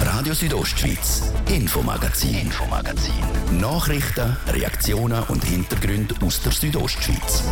Radio 0.01 0.33
Südostschweiz, 0.33 1.31
Infomagazin, 1.47 2.39
Infomagazin. 2.39 3.13
Nachrichten, 3.61 4.35
Reaktionen 4.47 5.23
und 5.29 5.43
Hintergründe 5.43 6.15
aus 6.25 6.41
der 6.41 6.53
Südostschweiz. 6.53 7.43